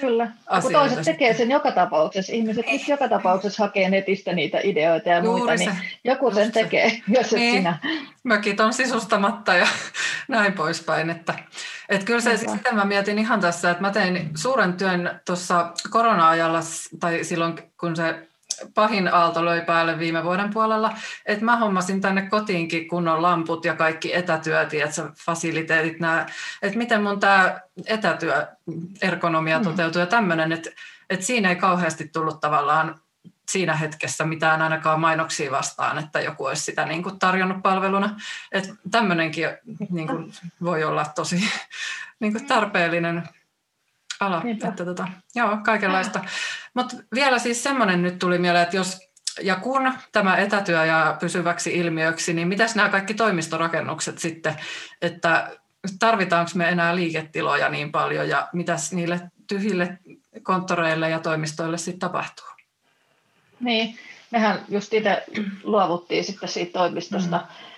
Kyllä. 0.00 0.30
Kun 0.62 0.72
toiset 0.72 1.02
tekee 1.04 1.34
sen 1.34 1.50
joka 1.50 1.72
tapauksessa, 1.72 2.32
ihmiset 2.32 2.66
niin. 2.66 2.80
joka 2.88 3.08
tapauksessa 3.08 3.62
hakee 3.62 3.90
netistä 3.90 4.32
niitä 4.32 4.58
ideoita 4.62 5.08
ja 5.08 5.18
Juuri 5.18 5.38
muita, 5.38 5.54
niin 5.54 5.70
se. 5.70 5.76
niin 5.76 6.00
joku 6.04 6.30
sen 6.30 6.46
se. 6.46 6.52
tekee, 6.52 7.02
jos 7.08 7.32
et 7.32 7.38
niin. 7.38 7.56
sinä. 7.56 7.78
Mökit 8.24 8.60
on 8.60 8.72
sisustamatta 8.72 9.54
ja 9.54 9.66
näin 10.28 10.52
poispäin. 10.52 11.10
Että, 11.10 11.34
että 11.88 12.06
kyllä 12.06 12.20
se, 12.20 12.36
sitten 12.36 12.74
mä 12.74 12.84
mietin 12.84 13.18
ihan 13.18 13.40
tässä, 13.40 13.70
että 13.70 13.82
mä 13.82 13.90
tein 13.90 14.30
suuren 14.34 14.72
työn 14.72 15.20
tuossa 15.26 15.72
korona-ajalla, 15.90 16.60
tai 17.00 17.24
silloin 17.24 17.58
kun 17.80 17.96
se 17.96 18.28
pahin 18.74 19.14
aalto 19.14 19.44
löi 19.44 19.60
päälle 19.60 19.98
viime 19.98 20.24
vuoden 20.24 20.50
puolella, 20.52 20.94
että 21.26 21.44
mä 21.44 21.56
hommasin 21.56 22.00
tänne 22.00 22.28
kotiinkin 22.28 22.88
kunnon 22.88 23.22
lamput 23.22 23.64
ja 23.64 23.74
kaikki 23.74 24.14
etätyöt 24.14 24.72
ja 24.72 24.86
fasiliteetit, 25.24 26.00
nämä, 26.00 26.26
että 26.62 26.78
miten 26.78 27.02
mun 27.02 27.20
tämä 27.20 27.60
etätyöergonomia 27.86 29.58
mm. 29.58 29.64
toteutuu 29.64 30.00
ja 30.00 30.06
tämmöinen, 30.06 30.52
että, 30.52 30.70
että 31.10 31.26
siinä 31.26 31.48
ei 31.48 31.56
kauheasti 31.56 32.08
tullut 32.08 32.40
tavallaan 32.40 33.00
siinä 33.48 33.76
hetkessä 33.76 34.24
mitään 34.24 34.62
ainakaan 34.62 35.00
mainoksia 35.00 35.50
vastaan, 35.50 35.98
että 35.98 36.20
joku 36.20 36.44
olisi 36.44 36.62
sitä 36.62 36.84
niin 36.84 37.02
kuin 37.02 37.18
tarjonnut 37.18 37.62
palveluna. 37.62 38.20
Että 38.52 38.74
tämmöinenkin 38.90 39.48
niin 39.90 40.06
kuin 40.06 40.32
voi 40.62 40.84
olla 40.84 41.04
tosi 41.14 41.36
niin 42.20 42.32
kuin 42.32 42.46
tarpeellinen 42.46 43.28
ala. 44.20 44.42
Että 44.64 44.84
tota, 44.84 45.08
joo, 45.34 45.58
kaikenlaista. 45.64 46.24
Mutta 46.74 46.96
vielä 47.14 47.38
siis 47.38 47.62
semmoinen 47.62 48.02
nyt 48.02 48.18
tuli 48.18 48.38
mieleen, 48.38 48.62
että 48.62 48.76
jos 48.76 48.98
ja 49.42 49.56
kun 49.56 49.92
tämä 50.12 50.36
etätyö 50.36 50.84
ja 50.84 51.16
pysyväksi 51.20 51.74
ilmiöksi, 51.74 52.34
niin 52.34 52.48
mitäs 52.48 52.74
nämä 52.74 52.88
kaikki 52.88 53.14
toimistorakennukset 53.14 54.18
sitten, 54.18 54.54
että 55.02 55.50
tarvitaanko 55.98 56.50
me 56.54 56.68
enää 56.68 56.96
liiketiloja 56.96 57.68
niin 57.68 57.92
paljon 57.92 58.28
ja 58.28 58.48
mitäs 58.52 58.92
niille 58.92 59.20
tyhjille 59.46 59.98
konttoreille 60.42 61.10
ja 61.10 61.18
toimistoille 61.18 61.78
sitten 61.78 61.98
tapahtuu? 61.98 62.46
Niin, 63.60 63.98
mehän 64.30 64.60
just 64.68 64.94
itse 64.94 65.24
luovuttiin 65.62 66.24
sitten 66.24 66.48
siitä 66.48 66.72
toimistosta 66.72 67.36
mm 67.36 67.75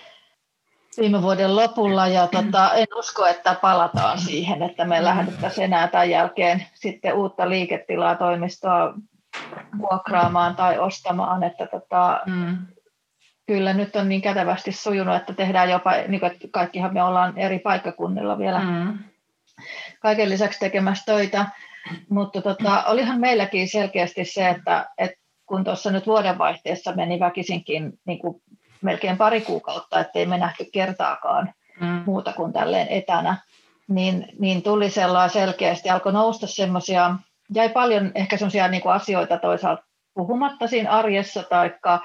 viime 0.99 1.21
vuoden 1.21 1.55
lopulla 1.55 2.07
ja 2.07 2.27
tota, 2.27 2.73
en 2.73 2.87
usko, 2.95 3.25
että 3.25 3.55
palataan 3.61 4.19
siihen, 4.19 4.63
että 4.63 4.85
me 4.85 5.03
lähdettäisiin 5.03 5.65
enää 5.65 5.87
tämän 5.87 6.09
jälkeen 6.09 6.65
sitten 6.73 7.13
uutta 7.13 7.49
liiketilaa 7.49 8.15
toimistoa 8.15 8.93
vuokraamaan 9.77 10.55
tai 10.55 10.79
ostamaan, 10.79 11.43
että 11.43 11.67
tota, 11.67 12.21
mm. 12.25 12.57
kyllä 13.47 13.73
nyt 13.73 13.95
on 13.95 14.09
niin 14.09 14.21
kätevästi 14.21 14.71
sujunut, 14.71 15.15
että 15.15 15.33
tehdään 15.33 15.69
jopa, 15.69 15.91
niin 16.07 16.19
kuin, 16.19 16.31
että 16.31 16.47
kaikkihan 16.51 16.93
me 16.93 17.03
ollaan 17.03 17.37
eri 17.37 17.59
paikkakunnilla 17.59 18.37
vielä 18.37 18.59
mm. 18.59 18.99
kaiken 19.99 20.29
lisäksi 20.29 20.59
tekemässä 20.59 21.05
töitä, 21.05 21.45
mutta 22.09 22.41
tota, 22.41 22.83
olihan 22.83 23.19
meilläkin 23.19 23.67
selkeästi 23.67 24.25
se, 24.25 24.49
että, 24.49 24.89
että 24.97 25.19
kun 25.45 25.63
tuossa 25.63 25.91
nyt 25.91 26.07
vuodenvaihteessa 26.07 26.95
meni 26.95 27.19
väkisinkin 27.19 27.93
niin 28.05 28.19
kuin 28.19 28.41
melkein 28.81 29.17
pari 29.17 29.41
kuukautta, 29.41 29.99
ettei 29.99 30.25
me 30.25 30.37
nähty 30.37 30.65
kertaakaan 30.73 31.53
mm. 31.79 32.03
muuta 32.05 32.33
kuin 32.33 32.53
tälleen 32.53 32.87
etänä, 32.87 33.37
niin, 33.87 34.27
niin 34.39 34.61
tuli 34.61 34.89
sellainen 34.89 35.29
selkeästi, 35.29 35.89
alkoi 35.89 36.13
nousta 36.13 36.47
semmoisia, 36.47 37.15
jäi 37.55 37.69
paljon 37.69 38.11
ehkä 38.15 38.37
semmoisia 38.37 38.67
niin 38.67 38.87
asioita 38.87 39.37
toisaalta 39.37 39.83
puhumatta 40.13 40.67
siinä 40.67 40.91
arjessa, 40.91 41.43
taikka, 41.43 41.99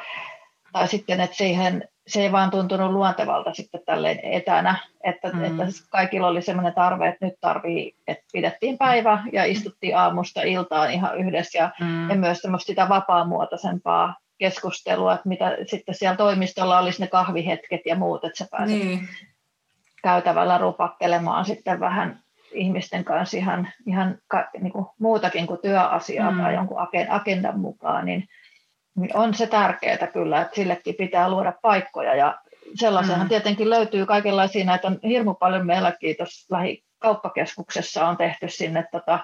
tai 0.73 0.89
sitten, 0.89 1.21
että 1.21 1.37
siihen, 1.37 1.89
se 2.07 2.23
ei 2.23 2.33
vaan 2.33 2.51
tuntunut 2.51 2.91
luontevalta 2.91 3.55
sitten 3.55 3.81
tälleen 3.87 4.21
etänä, 4.23 4.77
että, 5.05 5.29
mm. 5.29 5.45
että 5.45 5.65
kaikilla 5.91 6.27
oli 6.27 6.43
semmoinen 6.43 6.75
tarve, 6.75 7.09
että 7.09 7.27
nyt 7.27 7.35
tarvii, 7.41 7.95
että 8.07 8.25
pidettiin 8.33 8.79
päivä 8.79 9.23
ja 9.33 9.45
istuttiin 9.45 9.97
aamusta 9.97 10.43
iltaan 10.43 10.91
ihan 10.91 11.19
yhdessä 11.19 11.59
ja, 11.59 11.71
mm. 11.81 12.11
ja 12.11 12.17
myös 12.17 12.39
semmoista 12.39 12.67
sitä 12.67 12.89
vapaamuotoisempaa 12.89 14.15
keskustelua, 14.39 15.15
että 15.15 15.29
mitä 15.29 15.57
sitten 15.67 15.95
siellä 15.95 16.17
toimistolla 16.17 16.79
olisi 16.79 17.01
ne 17.01 17.07
kahvihetket 17.07 17.81
ja 17.87 17.97
muut, 17.97 18.25
että 18.25 18.39
sä 18.39 18.47
pääset 18.51 18.79
niin. 18.79 19.09
käytävällä 20.03 20.59
rupakkelemaan 20.59 21.45
sitten 21.45 21.81
vähän 21.81 22.25
ihmisten 22.53 23.05
kanssa 23.05 23.37
ihan, 23.37 23.69
ihan 23.87 24.19
ka, 24.29 24.49
niin 24.61 24.73
kuin 24.73 24.87
muutakin 24.99 25.47
kuin 25.47 25.61
työasiaa 25.63 26.31
mm. 26.31 26.41
tai 26.43 26.55
jonkun 26.55 26.79
agendan 27.09 27.61
mukaan, 27.61 28.05
niin, 28.05 28.29
niin 28.97 29.17
on 29.17 29.35
se 29.35 29.47
tärkeää 29.47 30.07
kyllä, 30.13 30.41
että 30.43 30.55
sillekin 30.55 30.95
pitää 30.95 31.31
luoda 31.31 31.53
paikkoja 31.63 32.15
ja 32.15 32.39
sellaisenhan 32.75 33.27
mm. 33.27 33.29
tietenkin 33.29 33.71
löytyy 33.71 34.07
kaikenlaisia, 34.07 34.65
näitä 34.65 34.87
on 34.87 34.99
hirmu 35.03 35.35
paljon 35.35 35.67
meilläkin 35.67 36.17
tuossa 36.17 36.57
lähikauppakeskuksessa 36.57 38.09
on 38.09 38.17
tehty 38.17 38.49
sinne 38.49 38.85
tota, 38.93 39.19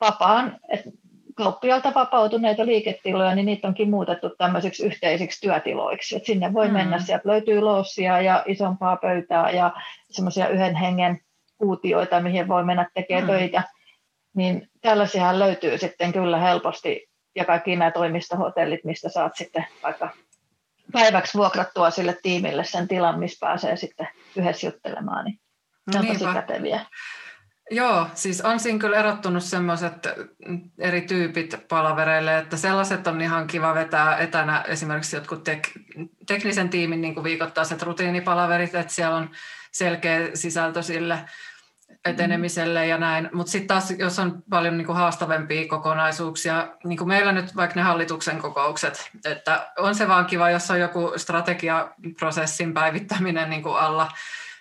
vapaan, 0.00 0.58
että 0.68 0.90
kauppialta 1.38 1.92
vapautuneita 1.94 2.66
liiketiloja, 2.66 3.34
niin 3.34 3.46
niitä 3.46 3.68
onkin 3.68 3.90
muutettu 3.90 4.30
tämmöisiksi 4.38 4.86
yhteisiksi 4.86 5.40
työtiloiksi. 5.40 6.16
Et 6.16 6.24
sinne 6.24 6.54
voi 6.54 6.66
mm. 6.66 6.72
mennä, 6.72 6.98
sieltä 6.98 7.28
löytyy 7.28 7.60
loossia 7.60 8.20
ja 8.20 8.44
isompaa 8.46 8.96
pöytää 8.96 9.50
ja 9.50 9.72
semmoisia 10.10 10.48
yhden 10.48 10.74
hengen 10.74 11.20
kuutioita, 11.58 12.20
mihin 12.20 12.48
voi 12.48 12.64
mennä 12.64 12.90
tekemään 12.94 13.24
mm. 13.24 13.30
töitä. 13.30 13.62
Niin 14.36 14.68
tällaisia 14.80 15.38
löytyy 15.38 15.78
sitten 15.78 16.12
kyllä 16.12 16.38
helposti 16.38 17.08
ja 17.36 17.44
kaikki 17.44 17.76
nämä 17.76 17.90
toimistohotellit, 17.90 18.84
mistä 18.84 19.08
saat 19.08 19.36
sitten 19.36 19.66
vaikka 19.82 20.10
päiväksi 20.92 21.38
vuokrattua 21.38 21.90
sille 21.90 22.16
tiimille 22.22 22.64
sen 22.64 22.88
tilan, 22.88 23.18
missä 23.18 23.46
pääsee 23.46 23.76
sitten 23.76 24.08
yhdessä 24.36 24.66
juttelemaan, 24.66 25.24
niin 25.24 25.40
ne 25.94 25.98
on 26.00 26.06
tosi 26.06 26.24
käteviä. 26.34 26.80
Joo, 27.70 28.06
siis 28.14 28.40
on 28.40 28.60
siinä 28.60 28.78
kyllä 28.78 28.96
erottunut 28.96 29.42
semmoiset 29.42 30.08
eri 30.78 31.00
tyypit 31.00 31.56
palavereille, 31.68 32.38
että 32.38 32.56
sellaiset 32.56 33.06
on 33.06 33.20
ihan 33.20 33.46
kiva 33.46 33.74
vetää 33.74 34.16
etänä 34.16 34.64
esimerkiksi 34.68 35.16
jotkut 35.16 35.44
tek, 35.44 35.68
teknisen 36.26 36.68
tiimin 36.68 37.00
niin 37.00 37.24
viikoittaiset 37.24 37.82
rutiinipalaverit, 37.82 38.74
että 38.74 38.94
siellä 38.94 39.16
on 39.16 39.30
selkeä 39.72 40.30
sisältö 40.34 40.82
sille 40.82 41.18
etenemiselle 42.04 42.86
ja 42.86 42.98
näin, 42.98 43.30
mutta 43.32 43.52
sitten 43.52 43.68
taas 43.68 43.90
jos 43.90 44.18
on 44.18 44.42
paljon 44.50 44.78
niin 44.78 44.86
kuin 44.86 44.96
haastavempia 44.96 45.68
kokonaisuuksia, 45.68 46.68
niin 46.84 46.98
kuin 46.98 47.08
meillä 47.08 47.32
nyt 47.32 47.56
vaikka 47.56 47.80
ne 47.80 47.82
hallituksen 47.82 48.38
kokoukset, 48.38 49.10
että 49.24 49.72
on 49.78 49.94
se 49.94 50.08
vaan 50.08 50.26
kiva, 50.26 50.50
jos 50.50 50.70
on 50.70 50.80
joku 50.80 51.12
strategiaprosessin 51.16 52.74
päivittäminen 52.74 53.50
niin 53.50 53.62
kuin 53.62 53.76
alla, 53.76 54.08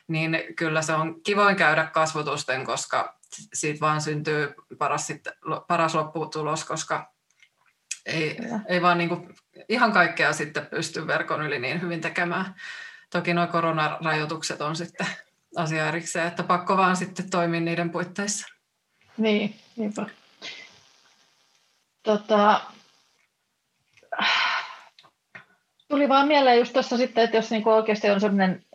niin 0.08 0.44
kyllä 0.56 0.82
se 0.82 0.94
on 0.94 1.24
kivoin 1.24 1.56
käydä 1.56 1.86
kasvotusten, 1.86 2.66
koska 2.66 3.18
siitä 3.54 3.80
vaan 3.80 4.02
syntyy 4.02 4.54
paras, 4.78 5.08
sitten, 5.08 5.34
paras 5.68 5.96
lopputulos, 5.96 6.66
koska 6.66 7.14
ei, 8.06 8.38
ei 8.68 8.82
vaan 8.82 8.98
niin 8.98 9.10
kuin 9.10 9.36
ihan 9.70 9.92
kaikkea 9.92 10.34
sitten 10.34 10.66
pysty 10.66 11.08
verkon 11.08 11.46
yli 11.46 11.60
niin 11.60 11.82
hyvin 11.82 12.02
tekemään. 12.02 12.56
Toki 13.10 13.34
nuo 13.34 13.48
koronarajoitukset 13.48 14.62
on 14.62 14.76
sitten 14.76 15.08
asia 15.56 15.88
erikseen, 15.88 16.28
että 16.28 16.44
pakko 16.44 16.78
vaan 16.78 16.96
sitten 16.96 17.30
toimia 17.30 17.62
niiden 17.62 17.90
puitteissa. 17.90 18.48
Niin, 19.18 19.56
niinpä. 19.76 20.06
Tota, 22.04 22.62
tuli 25.88 26.10
vaan 26.10 26.28
mieleen 26.28 26.60
just 26.60 26.74
tuossa 26.74 26.98
sitten, 26.98 27.24
että 27.24 27.38
jos 27.38 27.52
niinku 27.52 27.70
oikeasti 27.70 28.10
on 28.10 28.22
sellainen 28.22 28.66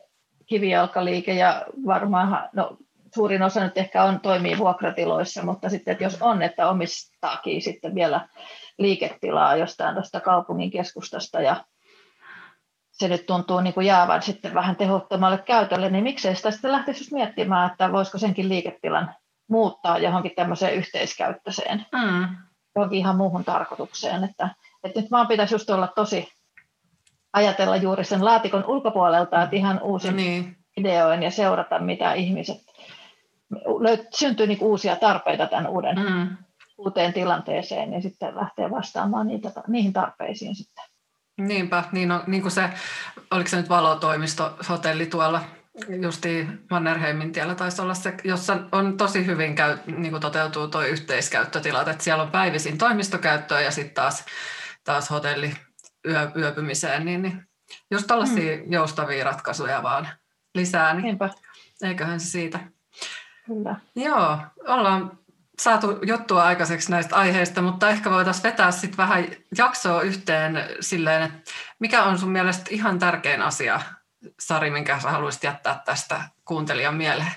kivijalkaliike 0.53 1.35
ja 1.35 1.65
varmaan 1.87 2.49
no, 2.53 2.77
suurin 3.15 3.43
osa 3.43 3.65
nyt 3.65 3.79
ehkä 3.79 4.05
on, 4.05 4.21
toimii 4.21 4.59
vuokratiloissa, 4.59 5.43
mutta 5.43 5.69
sitten 5.69 5.93
että 5.93 6.05
jos 6.05 6.19
on, 6.21 6.43
että 6.43 6.69
omistaakin 6.69 7.63
sitten 7.63 7.95
vielä 7.95 8.29
liiketilaa 8.79 9.57
jostain 9.57 9.95
tuosta 9.95 10.21
kaupungin 10.21 10.71
keskustasta 10.71 11.41
ja 11.41 11.65
se 12.93 13.09
nyt 13.09 13.27
tuntuu 13.27 13.61
niin 13.61 13.75
kuin 13.75 13.87
jäävän 13.87 14.23
sitten 14.23 14.55
vähän 14.55 14.77
tehottomalle 14.77 15.39
käytölle, 15.39 15.91
niin 15.91 16.05
miksei 16.05 16.37
sitä 16.37 16.51
sitten 16.51 16.73
lähtisi 16.73 17.15
miettimään, 17.15 17.71
että 17.71 17.93
voisiko 17.93 18.19
senkin 18.19 18.49
liiketilan 18.49 19.15
muuttaa 19.49 19.99
johonkin 19.99 20.33
tämmöiseen 20.37 20.75
yhteiskäyttöiseen, 20.75 21.87
mm. 21.93 22.37
johonkin 22.77 22.99
ihan 22.99 23.17
muuhun 23.17 23.45
tarkoitukseen. 23.45 24.25
Että, 24.25 24.49
että 24.85 25.01
nyt 25.01 25.11
vaan 25.11 25.27
pitäisi 25.27 25.55
just 25.55 25.71
olla 25.71 25.87
tosi 25.87 26.29
ajatella 27.33 27.77
juuri 27.77 28.05
sen 28.05 28.25
laatikon 28.25 28.65
ulkopuolelta, 28.67 29.43
että 29.43 29.57
ihan 29.57 29.81
uusin 29.83 30.17
niin. 30.17 30.57
ideoin 30.77 31.23
ja 31.23 31.31
seurata, 31.31 31.79
mitä 31.79 32.13
ihmiset, 32.13 32.59
syntyy 34.15 34.47
niin 34.47 34.59
uusia 34.61 34.97
tarpeita 34.97 35.47
tämän 35.47 35.67
uuden, 35.67 35.97
mm. 35.99 36.37
uuteen 36.79 37.13
tilanteeseen, 37.13 37.91
niin 37.91 38.03
sitten 38.03 38.37
lähtee 38.37 38.71
vastaamaan 38.71 39.27
niitä, 39.27 39.51
niihin 39.69 39.93
tarpeisiin 39.93 40.55
sitten. 40.55 40.85
Niinpä, 41.39 41.85
niin, 41.93 42.13
on, 42.13 42.23
niin 42.27 42.43
kuin 42.43 42.53
se, 42.53 42.71
oliko 43.31 43.49
se 43.49 43.57
nyt 43.57 43.69
valotoimisto, 43.69 44.57
hotelli 44.69 45.07
tuolla 45.07 45.41
justiin 46.01 46.61
Mannerheimin 46.71 47.33
tiellä 47.33 47.55
taisi 47.55 47.83
olla 47.83 47.95
se, 47.95 48.15
jossa 48.25 48.59
on 48.73 48.97
tosi 48.97 49.27
hyvin 49.27 49.55
käy, 49.55 49.79
niin 49.87 50.11
kuin 50.11 50.21
toteutuu 50.21 50.69
tuo 50.69 50.83
yhteiskäyttötilat, 50.83 51.89
että 51.89 52.05
siellä 52.05 52.23
on 52.23 52.31
päivisin 52.31 52.79
toimistokäyttöä 52.79 53.61
ja 53.61 53.71
sitten 53.71 53.95
taas, 53.95 54.25
taas 54.85 55.11
hotelli 55.11 55.55
yö, 56.09 56.31
yöpymiseen, 56.37 57.05
niin, 57.05 57.23
niin 57.23 57.49
just 57.91 58.07
tällaisia 58.07 58.57
mm. 58.57 58.73
joustavia 58.73 59.25
ratkaisuja 59.25 59.83
vaan 59.83 60.09
lisää, 60.55 60.95
niin 60.95 61.03
Niinpä. 61.03 61.31
eiköhän 61.83 62.21
se 62.21 62.27
siitä. 62.27 62.59
Kyllä. 63.47 63.77
Joo, 63.97 64.39
ollaan 64.69 65.19
saatu 65.59 65.99
juttua 66.07 66.45
aikaiseksi 66.45 66.91
näistä 66.91 67.17
aiheista, 67.17 67.63
mutta 67.63 67.91
ehkä 67.91 68.11
voitaisiin 68.11 68.43
vetää 68.43 68.71
sitten 68.71 68.97
vähän 68.97 69.27
jaksoa 69.59 70.03
yhteen 70.03 70.65
silleen, 70.81 71.23
että 71.23 71.51
mikä 71.79 72.03
on 72.03 72.19
sun 72.19 72.31
mielestä 72.31 72.65
ihan 72.71 72.99
tärkein 72.99 73.43
asia, 73.43 73.81
Sari, 74.41 74.71
minkä 74.71 75.01
sä 75.01 75.11
haluaisit 75.11 75.45
jättää 75.45 75.83
tästä 75.85 76.21
kuuntelijan 76.45 76.95
mieleen? 76.95 77.33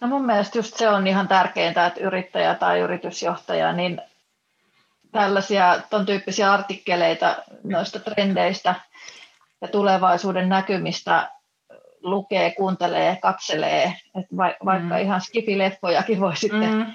No 0.00 0.08
mun 0.08 0.26
mielestä 0.26 0.58
just 0.58 0.76
se 0.76 0.88
on 0.88 1.06
ihan 1.06 1.28
tärkeintä, 1.28 1.86
että 1.86 2.00
yrittäjä 2.00 2.54
tai 2.54 2.80
yritysjohtaja, 2.80 3.72
niin 3.72 4.00
tällaisia 5.18 5.80
ton 5.90 6.06
tyyppisiä 6.06 6.52
artikkeleita 6.52 7.36
noista 7.64 7.98
trendeistä 7.98 8.74
ja 9.60 9.68
tulevaisuuden 9.68 10.48
näkymistä 10.48 11.30
lukee, 12.02 12.50
kuuntelee, 12.50 13.18
katselee, 13.22 13.84
että 14.18 14.36
vaikka 14.64 14.94
mm. 14.94 15.00
ihan 15.00 15.20
skifileffojakin 15.20 16.20
voi 16.20 16.36
sitten 16.36 16.74
mm. 16.74 16.86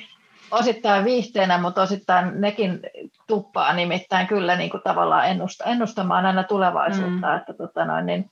osittain 0.51 1.05
viihteenä, 1.05 1.57
mutta 1.57 1.81
osittain 1.81 2.41
nekin 2.41 2.79
tuppaa 3.27 3.73
nimittäin 3.73 4.27
kyllä 4.27 4.55
niin 4.55 4.69
kuin 4.69 4.83
tavallaan 4.83 5.27
ennusta, 5.27 5.63
ennustamaan 5.63 6.25
aina 6.25 6.43
tulevaisuutta, 6.43 7.27
mm. 7.27 7.35
että 7.35 7.53
tota 7.53 7.85
noin, 7.85 8.05
niin 8.05 8.31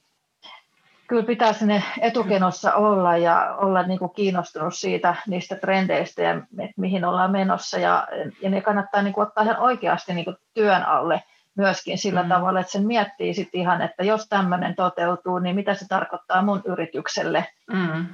kyllä 1.12 1.24
pitää 1.24 1.54
sinne 1.54 1.84
etukenossa 2.02 2.74
olla 2.74 3.18
ja 3.18 3.56
olla 3.58 3.84
niin 3.84 4.00
kuin 4.00 4.12
kiinnostunut 4.14 4.76
siitä 4.76 5.16
niistä 5.28 5.56
trendeistä 5.56 6.22
ja 6.22 6.42
mihin 6.78 7.06
ollaan 7.06 7.32
menossa 7.32 7.80
ja, 7.80 8.08
ja 8.42 8.50
ne 8.50 8.62
kannattaa 8.62 9.02
niin 9.02 9.14
kuin 9.14 9.28
ottaa 9.28 9.44
ihan 9.44 9.60
oikeasti 9.60 10.14
niin 10.14 10.26
kuin 10.26 10.38
työn 10.54 10.84
alle 10.84 11.24
myöskin 11.56 11.98
sillä 11.98 12.24
mm. 12.24 12.30
tavalla, 12.30 12.60
että 12.60 12.72
sen 12.72 12.88
miettii 12.88 13.34
sitten 13.34 13.62
ihan, 13.62 13.82
että 13.82 14.04
jos 14.04 14.28
tämmöinen 14.30 14.76
toteutuu, 14.76 15.40
niin 15.40 15.56
mitä 15.56 15.74
se 15.74 15.88
tarkoittaa 15.88 16.42
mun 16.42 16.62
yritykselle. 16.66 17.46
Mm. 17.72 18.06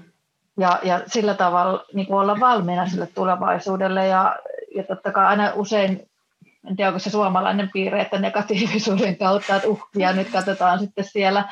Ja, 0.60 0.80
ja 0.84 1.02
sillä 1.08 1.34
tavalla 1.34 1.86
niin 1.94 2.08
kuin 2.08 2.20
olla 2.20 2.40
valmiina 2.40 2.88
sille 2.88 3.08
tulevaisuudelle 3.08 4.08
ja, 4.08 4.36
ja 4.76 4.84
totta 4.84 5.12
kai 5.12 5.26
aina 5.26 5.52
usein, 5.56 6.10
en 6.70 6.76
tiedä 6.76 6.90
onko 6.90 7.00
se 7.00 7.10
suomalainen 7.10 7.70
piirre, 7.74 8.02
että 8.02 8.18
negatiivisuuden 8.18 9.18
kautta, 9.18 9.56
että 9.56 9.68
uhkia 9.68 10.14
nyt 10.14 10.32
katsotaan 10.32 10.80
sitten 10.80 11.06
siellä, 11.06 11.44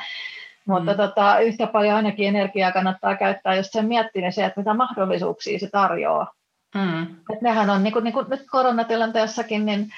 mutta 0.66 0.90
mm. 0.90 0.96
tota, 0.96 1.38
yhtä 1.38 1.66
paljon 1.66 1.96
ainakin 1.96 2.28
energiaa 2.28 2.72
kannattaa 2.72 3.16
käyttää 3.16 3.54
just 3.54 3.72
sen 3.72 3.86
miettimiseen, 3.86 4.46
että 4.46 4.60
mitä 4.60 4.74
mahdollisuuksia 4.74 5.58
se 5.58 5.70
tarjoaa. 5.70 6.32
Mm. 6.74 7.02
Et 7.02 7.42
nehän 7.42 7.70
on, 7.70 7.82
niin 7.82 7.92
kuin, 7.92 8.04
niin 8.04 8.14
kuin 8.14 8.26
nyt 8.30 8.46
koronatilanteessakin, 8.50 9.66
niin 9.66 9.88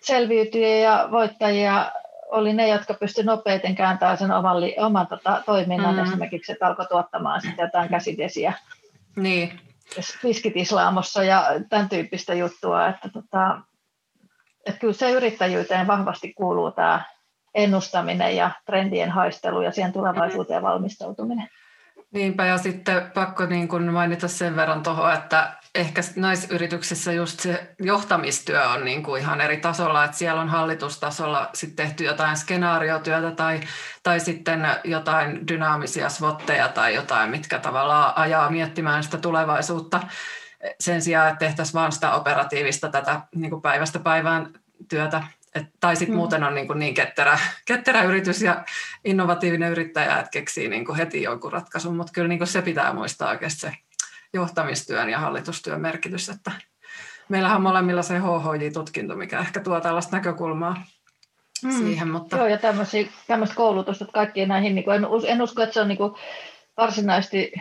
selviytyjiä 0.00 0.78
ja 0.78 1.08
voittajia 1.10 1.92
oli 2.30 2.52
ne, 2.52 2.68
jotka 2.68 2.94
pystyivät 2.94 3.26
nopeiten 3.26 3.74
kääntämään 3.74 4.18
sen 4.18 4.30
oman, 4.30 4.56
oman 4.78 5.06
tota, 5.06 5.42
toiminnan, 5.46 5.94
mm. 5.94 6.02
esimerkiksi 6.02 6.52
että 6.52 6.66
alkoi 6.66 6.86
tuottamaan 6.86 7.40
sitten 7.40 7.64
jotain 7.64 7.88
käsidesiä. 7.88 8.52
Niin. 9.16 9.60
Fiskitislaamossa 10.22 11.24
ja 11.24 11.44
tämän 11.68 11.88
tyyppistä 11.88 12.34
juttua, 12.34 12.88
että, 12.88 13.08
tota, 13.08 13.58
että 14.66 14.80
kyllä 14.80 14.92
se 14.92 15.10
yrittäjyyteen 15.10 15.86
vahvasti 15.86 16.32
kuuluu 16.32 16.70
tämä 16.70 17.02
ennustaminen 17.54 18.36
ja 18.36 18.50
trendien 18.66 19.10
haistelu 19.10 19.62
ja 19.62 19.72
siihen 19.72 19.92
tulevaisuuteen 19.92 20.62
valmistautuminen. 20.62 21.48
Niinpä 22.12 22.46
ja 22.46 22.58
sitten 22.58 23.10
pakko 23.14 23.46
niin 23.46 23.68
kuin 23.68 23.92
mainita 23.92 24.28
sen 24.28 24.56
verran 24.56 24.82
tuohon, 24.82 25.12
että 25.12 25.52
ehkä 25.74 26.00
naisyrityksissä 26.16 27.12
just 27.12 27.40
se 27.40 27.74
johtamistyö 27.80 28.68
on 28.68 28.84
niin 28.84 29.02
kuin 29.02 29.22
ihan 29.22 29.40
eri 29.40 29.56
tasolla, 29.56 30.04
että 30.04 30.16
siellä 30.16 30.40
on 30.40 30.48
hallitustasolla 30.48 31.50
sitten 31.54 31.86
tehty 31.86 32.04
jotain 32.04 32.36
skenaariotyötä 32.36 33.30
tai, 33.30 33.60
tai 34.02 34.20
sitten 34.20 34.66
jotain 34.84 35.48
dynaamisia 35.48 36.08
svotteja 36.08 36.68
tai 36.68 36.94
jotain, 36.94 37.30
mitkä 37.30 37.58
tavallaan 37.58 38.12
ajaa 38.16 38.50
miettimään 38.50 39.02
sitä 39.02 39.18
tulevaisuutta 39.18 40.00
sen 40.80 41.02
sijaan, 41.02 41.28
että 41.28 41.46
tehtäisiin 41.46 41.80
vain 41.80 41.92
sitä 41.92 42.12
operatiivista 42.12 42.88
tätä 42.88 43.20
niin 43.34 43.50
kuin 43.50 43.62
päivästä 43.62 43.98
päivään 43.98 44.52
työtä. 44.88 45.22
Et, 45.54 45.66
tai 45.80 45.96
sitten 45.96 46.14
mm. 46.14 46.16
muuten 46.16 46.44
on 46.44 46.54
niin, 46.54 46.66
kuin 46.66 46.78
niin 46.78 46.94
ketterä, 46.94 47.38
ketterä 47.64 48.02
yritys 48.02 48.42
ja 48.42 48.64
innovatiivinen 49.04 49.72
yrittäjä, 49.72 50.18
että 50.18 50.30
keksii 50.30 50.68
niin 50.68 50.84
kuin 50.84 50.96
heti 50.96 51.22
jonkun 51.22 51.52
ratkaisun, 51.52 51.96
mutta 51.96 52.12
kyllä 52.12 52.28
niin 52.28 52.38
kuin 52.38 52.48
se 52.48 52.62
pitää 52.62 52.92
muistaa 52.92 53.30
oikeasti 53.30 53.60
se 53.60 53.72
johtamistyön 54.32 55.10
ja 55.10 55.18
hallitustyön 55.18 55.80
merkitys, 55.80 56.28
että 56.28 56.52
meillähän 57.28 57.56
on 57.56 57.62
molemmilla 57.62 58.02
se 58.02 58.18
HHJ-tutkinto, 58.18 59.16
mikä 59.16 59.38
ehkä 59.38 59.60
tuo 59.60 59.80
tällaista 59.80 60.16
näkökulmaa 60.16 60.84
mm. 61.64 61.72
siihen. 61.72 62.08
Mutta... 62.08 62.36
Joo, 62.36 62.46
ja 62.46 62.58
tämmöistä 62.58 63.54
koulutusta, 63.54 64.04
että 64.04 64.12
kaikkiin 64.12 64.48
näihin, 64.48 64.74
niin 64.74 64.84
kuin, 64.84 64.96
en, 64.96 65.06
en 65.26 65.42
usko, 65.42 65.62
että 65.62 65.74
se 65.74 65.80
on 65.80 65.88
niin 65.88 65.98
kuin, 65.98 66.14
varsinaisesti 66.76 67.52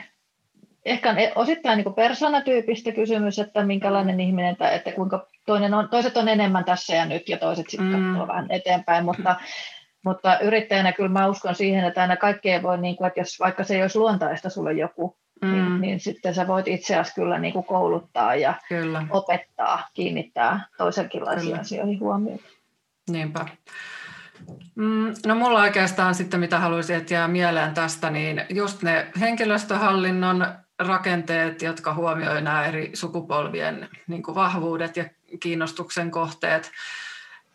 ehkä 0.86 1.16
osittain 1.36 1.78
niin 1.78 1.94
persoonatyypistä 1.94 2.92
kysymys, 2.92 3.40
että 3.40 3.66
minkälainen 3.66 4.20
ihminen, 4.20 4.52
että, 4.52 4.70
että 4.70 4.92
kuinka 4.92 5.28
toinen 5.46 5.74
on, 5.74 5.90
toiset 5.90 6.18
on 6.18 6.28
enemmän 6.28 6.66
tässä 6.66 6.96
ja 6.96 7.06
nyt 7.06 7.30
ja 7.30 7.38
toiset 7.38 7.70
sitten 7.70 7.94
mm. 7.94 8.06
katsoo 8.06 8.28
vähän 8.28 8.52
eteenpäin, 8.52 9.06
mutta, 9.06 9.36
mutta 10.06 10.40
yrittäjänä 10.40 10.92
kyllä 10.92 11.10
mä 11.10 11.28
uskon 11.28 11.56
siihen, 11.56 11.86
että 11.86 12.02
aina 12.02 12.18
kaikkea 12.18 12.64
voi, 12.64 12.78
niin 12.78 12.96
kuin, 12.96 13.08
että 13.08 13.20
jos 13.20 13.40
vaikka 13.40 13.64
se 13.64 13.76
ei 13.76 13.82
olisi 13.82 14.00
luontaista 14.00 14.50
sulle 14.50 14.74
joku, 14.74 15.18
niin, 15.42 15.54
mm. 15.54 15.70
niin, 15.70 15.82
niin 15.82 16.00
sitten 16.00 16.36
sä 16.36 16.48
voit 16.48 16.68
itse 16.68 16.94
asiassa 16.94 17.22
kyllä 17.22 17.40
niin 17.40 17.54
kuin 17.54 17.66
kouluttaa 17.66 18.36
ja 18.36 18.54
kyllä. 18.70 19.04
opettaa, 19.10 19.88
kiinnittää 19.94 20.68
toisenkinlaisiin 20.78 21.60
asioihin 21.60 22.00
huomioon. 22.00 22.40
Niinpä. 23.10 23.46
Mm, 24.76 25.14
no 25.26 25.36
mulla 25.36 25.62
oikeastaan 25.62 26.16
sitten, 26.16 26.40
mitä 26.40 26.60
haluaisin, 26.60 26.96
että 26.96 27.14
jää 27.14 27.28
mieleen 27.28 27.74
tästä, 27.74 28.10
niin 28.10 28.46
just 28.50 28.84
ne 28.84 29.08
henkilöstöhallinnon 29.20 30.48
rakenteet, 30.88 31.62
jotka 31.62 31.94
huomioivat 31.94 32.44
nämä 32.44 32.66
eri 32.66 32.92
sukupolvien 32.94 33.90
niin 34.08 34.24
kuin 34.24 34.36
vahvuudet 34.36 34.98
ja 34.98 35.06
kiinnostuksen 35.40 36.12
kohteet. 36.12 36.72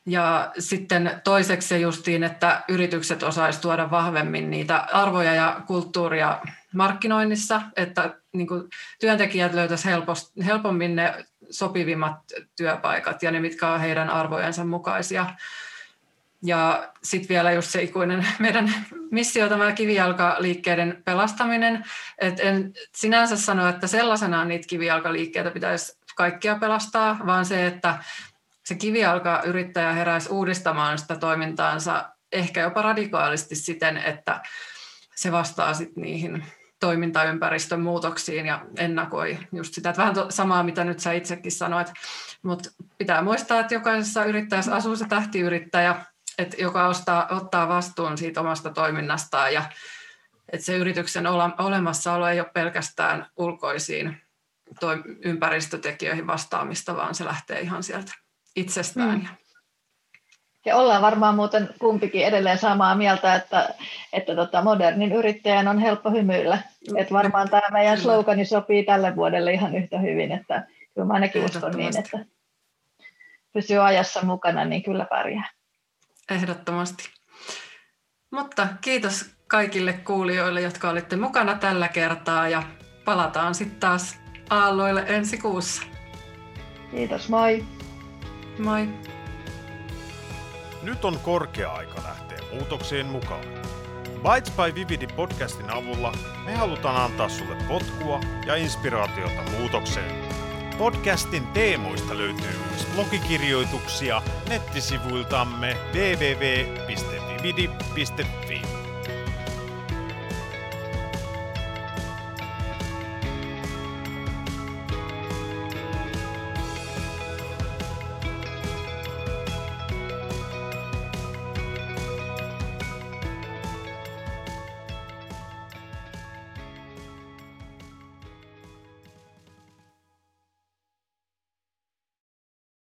Ja 0.06 0.52
sitten 0.58 1.20
toiseksi 1.24 1.68
se 1.68 1.78
justiin, 1.78 2.24
että 2.24 2.62
yritykset 2.68 3.22
osaisivat 3.22 3.62
tuoda 3.62 3.90
vahvemmin 3.90 4.50
niitä 4.50 4.86
arvoja 4.92 5.34
ja 5.34 5.60
kulttuuria 5.66 6.40
markkinoinnissa, 6.74 7.62
että 7.76 8.14
niin 8.32 8.46
kuin 8.46 8.62
työntekijät 9.00 9.54
löytäisivät 9.54 10.04
helpommin 10.44 10.96
ne 10.96 11.24
sopivimmat 11.50 12.16
työpaikat 12.56 13.22
ja 13.22 13.30
ne, 13.30 13.40
mitkä 13.40 13.68
ovat 13.68 13.80
heidän 13.80 14.10
arvojensa 14.10 14.64
mukaisia. 14.64 15.26
Ja 16.42 16.92
sitten 17.02 17.28
vielä 17.28 17.52
just 17.52 17.70
se 17.70 17.82
ikuinen 17.82 18.26
meidän 18.38 18.74
missio, 19.10 19.48
tämä 19.48 19.72
kivijalkaliikkeiden 19.72 21.02
pelastaminen. 21.04 21.84
Et 22.18 22.40
en 22.40 22.72
sinänsä 22.94 23.36
sano, 23.36 23.68
että 23.68 23.86
sellaisenaan 23.86 24.48
niitä 24.48 24.66
kivijalkaliikkeitä 24.68 25.50
pitäisi 25.50 25.98
kaikkia 26.16 26.58
pelastaa, 26.58 27.18
vaan 27.26 27.44
se, 27.44 27.66
että 27.66 27.98
se 28.64 28.74
kivijalkayrittäjä 28.74 29.92
heräisi 29.92 30.32
uudistamaan 30.32 30.98
sitä 30.98 31.16
toimintaansa 31.16 32.10
ehkä 32.32 32.60
jopa 32.60 32.82
radikaalisti 32.82 33.54
siten, 33.54 33.96
että 33.96 34.40
se 35.14 35.32
vastaa 35.32 35.74
sitten 35.74 36.02
niihin 36.02 36.44
toimintaympäristön 36.80 37.80
muutoksiin 37.80 38.46
ja 38.46 38.66
ennakoi 38.78 39.38
just 39.52 39.74
sitä, 39.74 39.90
että 39.90 40.02
vähän 40.02 40.14
samaa, 40.28 40.62
mitä 40.62 40.84
nyt 40.84 41.00
sä 41.00 41.12
itsekin 41.12 41.52
sanoit. 41.52 41.92
Mutta 42.42 42.70
pitää 42.98 43.22
muistaa, 43.22 43.60
että 43.60 43.74
jokaisessa 43.74 44.24
yrittäjässä 44.24 44.74
asuu 44.74 44.96
se 44.96 45.06
tähtiyrittäjä, 45.08 46.04
että 46.38 46.56
joka 46.58 46.86
ostaa, 46.86 47.26
ottaa 47.30 47.68
vastuun 47.68 48.18
siitä 48.18 48.40
omasta 48.40 48.70
toiminnastaan 48.70 49.54
ja 49.54 49.62
että 50.52 50.66
se 50.66 50.76
yrityksen 50.76 51.26
olemassaolo 51.58 52.28
ei 52.28 52.40
ole 52.40 52.50
pelkästään 52.54 53.26
ulkoisiin 53.36 54.16
toi, 54.80 55.02
ympäristötekijöihin 55.24 56.26
vastaamista, 56.26 56.96
vaan 56.96 57.14
se 57.14 57.24
lähtee 57.24 57.60
ihan 57.60 57.82
sieltä 57.82 58.12
itsestään. 58.56 59.18
Mm. 59.18 59.26
Ja 60.64 60.76
ollaan 60.76 61.02
varmaan 61.02 61.34
muuten 61.34 61.68
kumpikin 61.78 62.26
edelleen 62.26 62.58
samaa 62.58 62.94
mieltä, 62.94 63.34
että, 63.34 63.74
että 64.12 64.34
tota 64.34 64.62
modernin 64.62 65.12
yrittäjän 65.12 65.68
on 65.68 65.78
helppo 65.78 66.10
hymyillä. 66.10 66.58
Että 66.96 67.14
varmaan 67.14 67.50
tämä 67.50 67.68
meidän 67.72 68.00
slogani 68.00 68.44
sopii 68.44 68.84
tälle 68.84 69.16
vuodelle 69.16 69.52
ihan 69.52 69.76
yhtä 69.76 69.98
hyvin, 69.98 70.32
että 70.32 70.66
kyllä 70.94 71.06
mä 71.06 71.14
ainakin 71.14 71.44
uskon 71.44 71.72
niin, 71.72 71.98
että 71.98 72.18
pysyy 73.52 73.86
ajassa 73.86 74.22
mukana, 74.22 74.64
niin 74.64 74.82
kyllä 74.82 75.06
pärjää. 75.10 75.55
Ehdottomasti. 76.30 77.10
Mutta 78.32 78.68
kiitos 78.80 79.26
kaikille 79.48 79.92
kuulijoille, 79.92 80.60
jotka 80.60 80.90
olitte 80.90 81.16
mukana 81.16 81.54
tällä 81.54 81.88
kertaa 81.88 82.48
ja 82.48 82.62
palataan 83.04 83.54
sitten 83.54 83.80
taas 83.80 84.16
aalloille 84.50 85.04
ensi 85.06 85.38
kuussa. 85.38 85.82
Kiitos, 86.90 87.28
moi. 87.28 87.64
Moi. 88.58 88.88
Nyt 90.82 91.04
on 91.04 91.18
korkea 91.18 91.72
aika 91.72 92.02
lähteä 92.02 92.38
muutokseen 92.52 93.06
mukaan. 93.06 93.44
Bites 94.16 94.52
by 94.56 94.74
Vividi 94.74 95.06
podcastin 95.06 95.70
avulla 95.70 96.12
me 96.44 96.54
halutaan 96.54 96.96
antaa 96.96 97.28
sulle 97.28 97.56
potkua 97.68 98.20
ja 98.46 98.56
inspiraatiota 98.56 99.50
muutokseen. 99.50 100.25
Podcastin 100.78 101.46
teemoista 101.46 102.18
löytyy 102.18 102.58
myös 102.70 102.86
blogikirjoituksia 102.94 104.22
nettisivuiltamme 104.48 105.76
www.vividi.fi 105.92 106.96